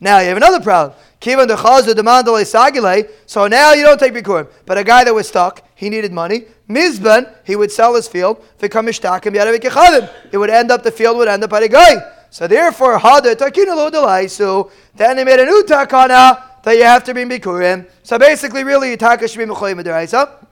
Now 0.00 0.20
you 0.20 0.28
have 0.28 0.36
another 0.36 0.60
problem. 0.60 0.96
Kivan 1.20 1.48
the 1.48 1.94
demand 1.94 2.28
sagile. 2.28 3.10
So 3.26 3.48
now 3.48 3.72
you 3.72 3.82
don't 3.82 3.98
take 3.98 4.14
bikurim. 4.14 4.48
But 4.64 4.78
a 4.78 4.84
guy 4.84 5.02
that 5.02 5.12
was 5.12 5.26
stuck, 5.26 5.64
he 5.74 5.90
needed 5.90 6.12
money. 6.12 6.44
Mizban, 6.68 7.34
he 7.44 7.56
would 7.56 7.72
sell 7.72 7.96
his 7.96 8.06
field. 8.06 8.44
It 8.60 8.72
would 8.72 10.50
end 10.50 10.70
up 10.70 10.82
the 10.84 10.92
field 10.92 11.16
would 11.16 11.26
end 11.26 11.42
up 11.42 11.52
at 11.52 11.62
a 11.64 11.68
guy. 11.68 12.12
So 12.30 12.46
therefore, 12.46 12.98
hada 12.98 13.34
takina 13.34 13.74
lo 13.74 14.70
then 14.94 15.16
they 15.16 15.24
made 15.24 15.40
a 15.40 15.44
new 15.46 15.64
takana 15.66 16.44
that 16.68 16.76
you 16.76 16.84
have 16.84 17.02
to 17.02 17.14
be 17.14 17.22
bikurim. 17.24 17.88
So 18.02 18.18
basically, 18.18 18.62
really, 18.62 18.90
should 18.90 18.98
be 18.98 19.06
Mechoyim 19.06 19.82
Deraisa 19.82 20.44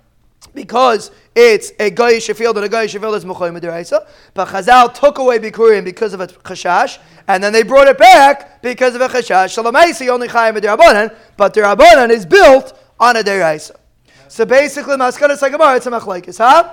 because 0.55 1.11
it's 1.35 1.73
a 1.79 1.91
Goyish 1.91 2.35
field 2.35 2.57
and 2.57 2.65
a 2.65 2.69
Goyish 2.71 2.99
field 2.99 3.15
is 3.17 3.25
Mechoyim 3.27 3.61
Deraisa. 3.61 4.09
But 4.33 4.49
Chazal 4.49 4.95
took 4.95 5.19
away 5.19 5.39
bikurim 5.39 5.85
because 5.85 6.15
of 6.15 6.21
a 6.21 6.29
chashash, 6.29 6.99
and 7.29 7.45
then 7.45 7.53
they 7.53 7.63
brought 7.63 7.87
it 7.89 7.99
back 7.99 8.63
because 8.63 8.95
of 8.95 9.03
a 9.03 9.09
chashash. 9.09 9.63
Shalamaisi 9.63 10.09
only 10.09 10.29
Chayim 10.29 10.57
Derabanan, 10.57 11.15
but 11.37 11.53
the 11.53 11.61
Rabbanan 11.61 12.09
is 12.09 12.25
built 12.25 12.79
on 12.99 13.17
a 13.17 13.23
Deraisa. 13.23 13.77
So 14.29 14.47
basically, 14.47 14.97
Maskana 14.97 15.39
Sagamar, 15.39 15.77
it's 15.77 15.87
a 15.87 15.91
Machlaikis, 15.91 16.39
huh? 16.39 16.73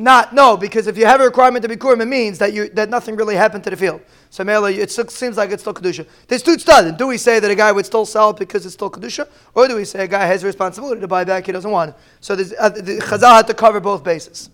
Not 0.00 0.32
no, 0.32 0.56
because 0.56 0.86
if 0.86 0.96
you 0.96 1.04
have 1.04 1.20
a 1.20 1.24
requirement 1.24 1.62
to 1.62 1.68
be 1.68 1.76
kurim, 1.76 2.00
it 2.00 2.06
means 2.06 2.38
that 2.38 2.54
you 2.54 2.70
that 2.70 2.88
nothing 2.88 3.16
really 3.16 3.34
happened 3.34 3.64
to 3.64 3.70
the 3.70 3.76
field. 3.76 4.00
So 4.30 4.42
Mela, 4.42 4.72
it 4.72 4.90
seems 4.90 5.36
like 5.36 5.50
it's 5.50 5.62
still 5.62 5.74
kedusha. 5.74 6.06
There's 6.26 6.42
two 6.42 6.58
studies. 6.58 6.94
Do 6.94 7.06
we 7.06 7.18
say 7.18 7.38
that 7.38 7.50
a 7.50 7.54
guy 7.54 7.70
would 7.70 7.84
still 7.84 8.06
sell 8.06 8.32
because 8.32 8.64
it's 8.64 8.72
still 8.72 8.90
kedusha, 8.90 9.28
or 9.54 9.68
do 9.68 9.76
we 9.76 9.84
say 9.84 10.04
a 10.04 10.08
guy 10.08 10.24
has 10.24 10.42
a 10.42 10.46
responsibility 10.46 11.02
to 11.02 11.06
buy 11.06 11.24
back 11.24 11.44
he 11.44 11.52
doesn't 11.52 11.70
want 11.70 11.90
it? 11.90 11.96
So 12.20 12.32
uh, 12.32 12.36
the 12.70 13.02
Chazal 13.02 13.36
had 13.36 13.46
to 13.48 13.52
cover 13.52 13.78
both 13.78 14.02
bases. 14.02 14.48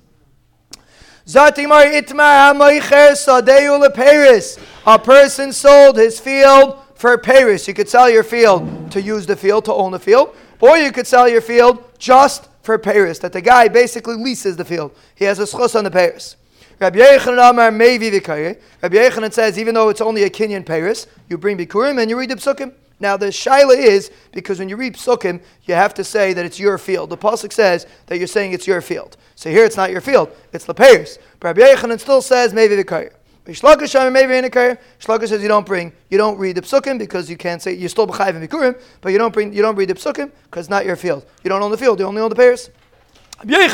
A 4.87 4.99
person 4.99 5.53
sold 5.53 5.97
his 5.97 6.19
field 6.19 6.79
for 6.97 7.19
Paris. 7.19 7.69
You 7.69 7.75
could 7.75 7.89
sell 7.89 8.11
your 8.11 8.25
field 8.25 8.91
to 8.91 9.01
use 9.01 9.27
the 9.27 9.37
field, 9.37 9.65
to 9.67 9.75
own 9.75 9.93
the 9.93 10.01
field, 10.01 10.35
or 10.59 10.77
you 10.77 10.91
could 10.91 11.07
sell 11.07 11.29
your 11.29 11.41
field 11.41 11.85
just 11.99 12.49
for 12.67 12.77
Paris, 12.79 13.19
that 13.21 13.33
the 13.33 13.41
guy 13.41 13.69
basically 13.69 14.17
leases 14.17 14.57
the 14.57 14.65
field. 14.65 14.95
He 15.15 15.25
has 15.25 15.39
a 15.39 15.45
schus 15.45 15.75
on 15.75 15.85
the 15.85 15.91
Paris. 15.91 16.37
Rabbi 16.79 16.99
Yechanan 16.99 17.51
Amar 17.51 17.71
Mevi 17.71 18.11
Vikaye. 18.11 18.61
Rabbi 18.83 18.97
Yechanan 18.97 19.33
says, 19.33 19.59
even 19.59 19.75
though 19.75 19.89
it's 19.89 20.03
only 20.03 20.25
a 20.25 20.31
Kenyan 20.31 20.67
Paris, 20.67 21.07
you 21.31 21.39
bring 21.39 21.57
Bikurim 21.57 21.99
and 21.99 22.11
you 22.11 22.19
read 22.19 22.29
the 22.29 22.35
Psukim. 22.35 22.75
Now 22.99 23.17
the 23.17 23.27
shaila 23.27 23.77
is 23.77 24.11
because 24.33 24.59
when 24.59 24.69
you 24.69 24.77
read 24.77 24.95
psukim, 24.95 25.43
you 25.65 25.75
have 25.75 25.93
to 25.95 26.05
say 26.05 26.33
that 26.33 26.47
it's 26.47 26.59
your 26.59 26.79
field. 26.79 27.11
The 27.11 27.19
pasuk 27.19 27.53
says 27.53 27.87
that 28.07 28.17
you're 28.17 28.27
saying 28.27 28.53
it's 28.53 28.67
your 28.67 28.81
field. 28.81 29.19
So 29.35 29.51
here 29.51 29.67
it's 29.67 29.77
not 29.77 29.91
your 29.91 30.01
field; 30.01 30.31
it's 30.55 30.65
the 30.65 30.73
payers. 30.73 31.19
But 31.39 31.59
Rabbi 31.59 31.75
Yechanan 31.75 32.01
still 32.01 32.23
says 32.23 32.55
maybe 32.55 32.75
the 32.75 32.85
kair. 32.85 33.13
Shlakish 33.53 34.13
maybe 34.13 34.37
in 34.37 34.45
a 34.45 34.51
kair. 34.51 34.79
Shlakish 34.99 35.29
says 35.29 35.41
you 35.41 35.49
don't 35.49 35.67
bring, 35.67 35.93
you 36.11 36.19
don't 36.19 36.37
read 36.39 36.57
the 36.57 36.63
psukim 36.63 36.99
because 36.99 37.31
you 37.31 37.37
can't 37.37 37.63
say 37.63 37.75
you're 37.75 37.89
still 37.89 38.07
b'chayv 38.07 38.35
and 38.35 38.49
bikurim, 38.49 38.81
but 39.01 39.13
you 39.13 39.19
don't 39.19 39.33
bring, 39.33 39.53
you 39.53 39.63
don't 39.63 39.77
read 39.77 39.89
the 39.89 39.95
psukim 39.95 40.31
because 40.45 40.65
it's 40.65 40.71
not 40.71 40.85
your 40.85 40.97
field. 40.97 41.25
You 41.45 41.51
don't 41.51 41.63
own 41.63 41.71
the 41.71 41.79
field; 41.79 42.01
you 42.01 42.07
only 42.07 42.21
own 42.21 42.29
the 42.29 42.37
payers. 42.37 42.71
Rabbi 43.45 43.69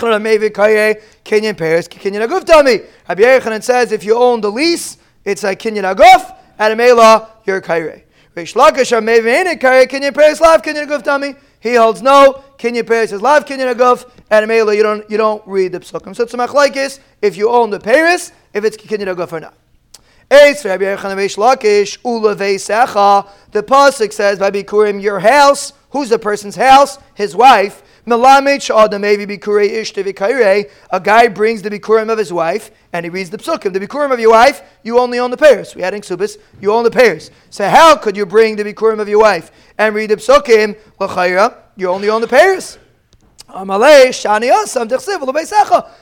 Kenyan 1.24 1.56
payers, 1.56 1.88
Kenyan 1.88 2.26
aguf 2.26 2.44
tami. 2.44 2.84
Rabbi 3.08 3.22
Yechanan 3.22 3.62
says 3.62 3.92
if 3.92 4.04
you 4.04 4.16
own 4.16 4.40
the 4.40 4.50
lease, 4.50 4.98
it's 5.24 5.44
a 5.44 5.54
Kenyan 5.54 5.94
aguf, 5.94 6.36
and 6.58 6.72
a 6.72 6.76
mela 6.76 7.30
you're 7.44 7.60
kaire. 7.60 8.02
Rish 8.34 8.54
Lakish 8.54 8.96
are 8.96 9.00
maybe 9.00 9.30
in 9.30 9.46
a 9.46 9.54
kaire 9.54 9.86
Kenyan 9.86 10.14
payers 10.14 10.40
lav 10.40 10.62
Kenyan 10.62 10.86
aguf 10.86 11.02
tami. 11.02 11.36
He 11.60 11.76
holds 11.76 12.02
no. 12.02 12.42
Kenyan 12.58 12.86
payers 12.86 13.10
says 13.10 13.22
lav 13.22 13.46
Kenyan 13.46 13.72
aguf, 13.72 14.10
and 14.30 14.44
a 14.44 14.48
mela 14.48 14.74
you 14.74 14.82
don't 14.82 15.08
you 15.08 15.16
don't 15.16 15.42
read 15.46 15.72
the 15.72 15.80
psukim. 15.80 16.16
So 16.16 16.24
it's 16.24 16.34
a 16.34 16.36
machlekes 16.36 16.98
if 17.22 17.36
you 17.36 17.48
own 17.48 17.70
the 17.70 17.78
payers, 17.78 18.32
if 18.52 18.64
it's 18.64 18.76
Kenyan 18.76 19.14
aguf 19.14 19.32
or 19.32 19.40
not. 19.40 19.54
The 20.32 20.38
pasuk 23.62 24.12
says 24.14 24.38
by 24.38 24.50
bikurim 24.50 25.02
your 25.02 25.20
house. 25.20 25.74
Who's 25.90 26.08
the 26.08 26.18
person's 26.18 26.56
house? 26.56 26.96
His 27.14 27.36
wife. 27.36 27.82
A 28.06 28.16
guy 28.16 28.40
brings 31.28 31.60
the 31.60 31.68
bikurim 31.70 32.10
of 32.10 32.16
his 32.18 32.32
wife 32.32 32.70
and 32.94 33.04
he 33.04 33.10
reads 33.10 33.28
the 33.28 33.36
psukim. 33.36 33.74
The 33.74 33.80
bikurim 33.80 34.10
of 34.10 34.18
your 34.18 34.30
wife, 34.30 34.62
you 34.82 34.98
only 34.98 35.18
own 35.18 35.30
the 35.30 35.36
pairs. 35.36 35.74
We 35.74 35.82
had 35.82 35.92
in 35.92 36.00
Ksubis, 36.00 36.38
you 36.62 36.72
own 36.72 36.84
the 36.84 36.90
pairs. 36.90 37.30
So 37.50 37.68
how 37.68 37.96
could 37.96 38.16
you 38.16 38.24
bring 38.24 38.56
the 38.56 38.64
bikurim 38.64 39.00
of 39.00 39.10
your 39.10 39.20
wife 39.20 39.50
and 39.76 39.94
read 39.94 40.08
the 40.08 40.16
psukim? 40.16 40.78
You 41.76 41.90
only 41.90 42.08
own 42.08 42.22
the 42.22 42.28
pairs. 42.28 42.78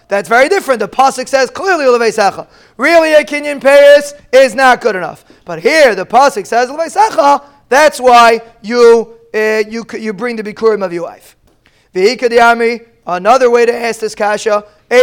That's 0.08 0.28
very 0.28 0.48
different. 0.48 0.80
The 0.80 0.88
pasuk 0.88 1.28
says 1.28 1.50
clearly 1.50 1.84
Really, 2.76 3.12
a 3.14 3.24
kinyan 3.24 3.60
Paris 3.60 4.14
is 4.32 4.54
not 4.54 4.80
good 4.80 4.96
enough. 4.96 5.24
But 5.44 5.60
here, 5.60 5.94
the 5.94 6.06
pasuk 6.06 6.46
says 6.46 6.70
That's 7.68 8.00
why 8.00 8.40
you 8.62 9.16
uh, 9.34 9.62
you 9.68 9.84
you 9.98 10.12
bring 10.12 10.36
the 10.36 10.42
bikurim 10.42 10.84
of 10.84 10.92
your 10.92 11.04
wife. 11.04 11.36
Another 13.06 13.50
way 13.50 13.66
to 13.66 13.74
ask 13.74 14.00
this 14.00 14.14
kasha 14.14 14.64
the 14.90 14.96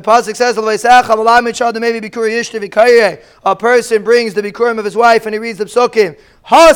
pasuk 0.00 0.36
says, 0.36 0.56
A 3.44 3.56
person 3.56 4.04
brings 4.04 4.34
the 4.34 4.42
bikurim 4.42 4.78
of 4.78 4.84
his 4.84 4.94
wife 4.94 5.26
and 5.26 5.34
he 5.34 5.40
reads 5.40 5.58
the 5.58 5.64
psukim. 5.64 6.16
Over 6.50 6.72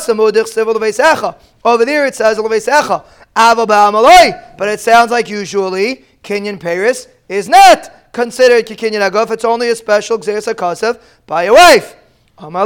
there 1.85 2.07
it 2.07 2.15
says, 2.15 2.39
But 2.39 4.69
it 4.69 4.81
sounds 4.81 5.11
like 5.11 5.29
usually 5.29 6.05
Kenyan 6.23 6.61
Paris 6.61 7.09
is 7.29 7.49
not 7.49 8.13
considered 8.13 8.67
Kenyan 8.67 9.11
Aguf. 9.11 9.31
It's 9.31 9.45
only 9.45 9.71
a 9.71 9.77
special 9.77 10.19
Xeris 10.19 10.53
HaKasav 10.53 11.01
by 11.27 11.45
a 11.45 11.53
wife. 11.53 11.97
My 12.39 12.63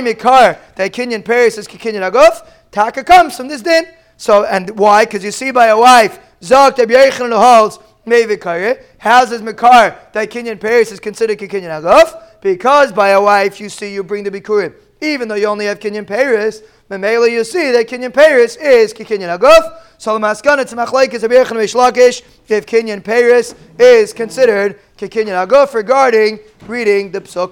Mikar, 0.00 0.58
that 0.74 0.92
Kenyan 0.92 1.24
Paris 1.24 1.58
is 1.58 1.68
Kenyan 1.68 2.10
Aguf. 2.10 2.46
Taka 2.70 3.04
comes 3.04 3.36
from 3.36 3.48
this 3.48 3.62
din. 3.62 3.84
So, 4.16 4.44
and 4.44 4.78
why? 4.78 5.04
Because 5.04 5.24
you 5.24 5.30
see 5.30 5.50
by 5.50 5.68
a 5.68 5.78
wife, 5.78 6.18
Zok 6.40 6.76
Teb 6.76 7.32
holds, 7.32 7.78
Mevikare. 8.06 8.76
Eh? 8.76 8.82
How's 8.98 9.30
his 9.30 9.42
Makar 9.42 9.98
that 10.12 10.30
Kenyan 10.30 10.60
Paris 10.60 10.92
is 10.92 11.00
considered 11.00 11.38
Kenyan 11.38 11.82
Aguf? 11.82 12.29
Because 12.40 12.92
by 12.92 13.10
a 13.10 13.20
wife, 13.20 13.60
you 13.60 13.68
see, 13.68 13.92
you 13.92 14.02
bring 14.02 14.24
the 14.24 14.30
Bikurim. 14.30 14.74
Even 15.00 15.28
though 15.28 15.34
you 15.34 15.46
only 15.46 15.64
have 15.66 15.80
Kenyan 15.80 16.06
Paris, 16.06 16.62
Memela, 16.90 17.30
you 17.30 17.44
see 17.44 17.70
that 17.72 17.88
Kenyan 17.88 18.12
Paris 18.12 18.56
is 18.56 18.92
Kenyan 18.92 19.38
Aguf. 19.38 19.80
So 19.96 20.18
the 20.18 20.20
Maskana 20.20 20.68
to 20.68 20.76
Machlaik 20.76 21.14
is 21.14 21.22
Abiyachan 21.22 21.56
Lakish 21.74 22.22
if 22.48 22.66
Kenyan 22.66 23.02
Paris 23.02 23.54
is 23.78 24.12
considered 24.12 24.78
Kenyan 24.98 25.46
Aguf 25.46 25.72
regarding 25.72 26.38
reading 26.66 27.10
the 27.10 27.20
Psuk. 27.20 27.48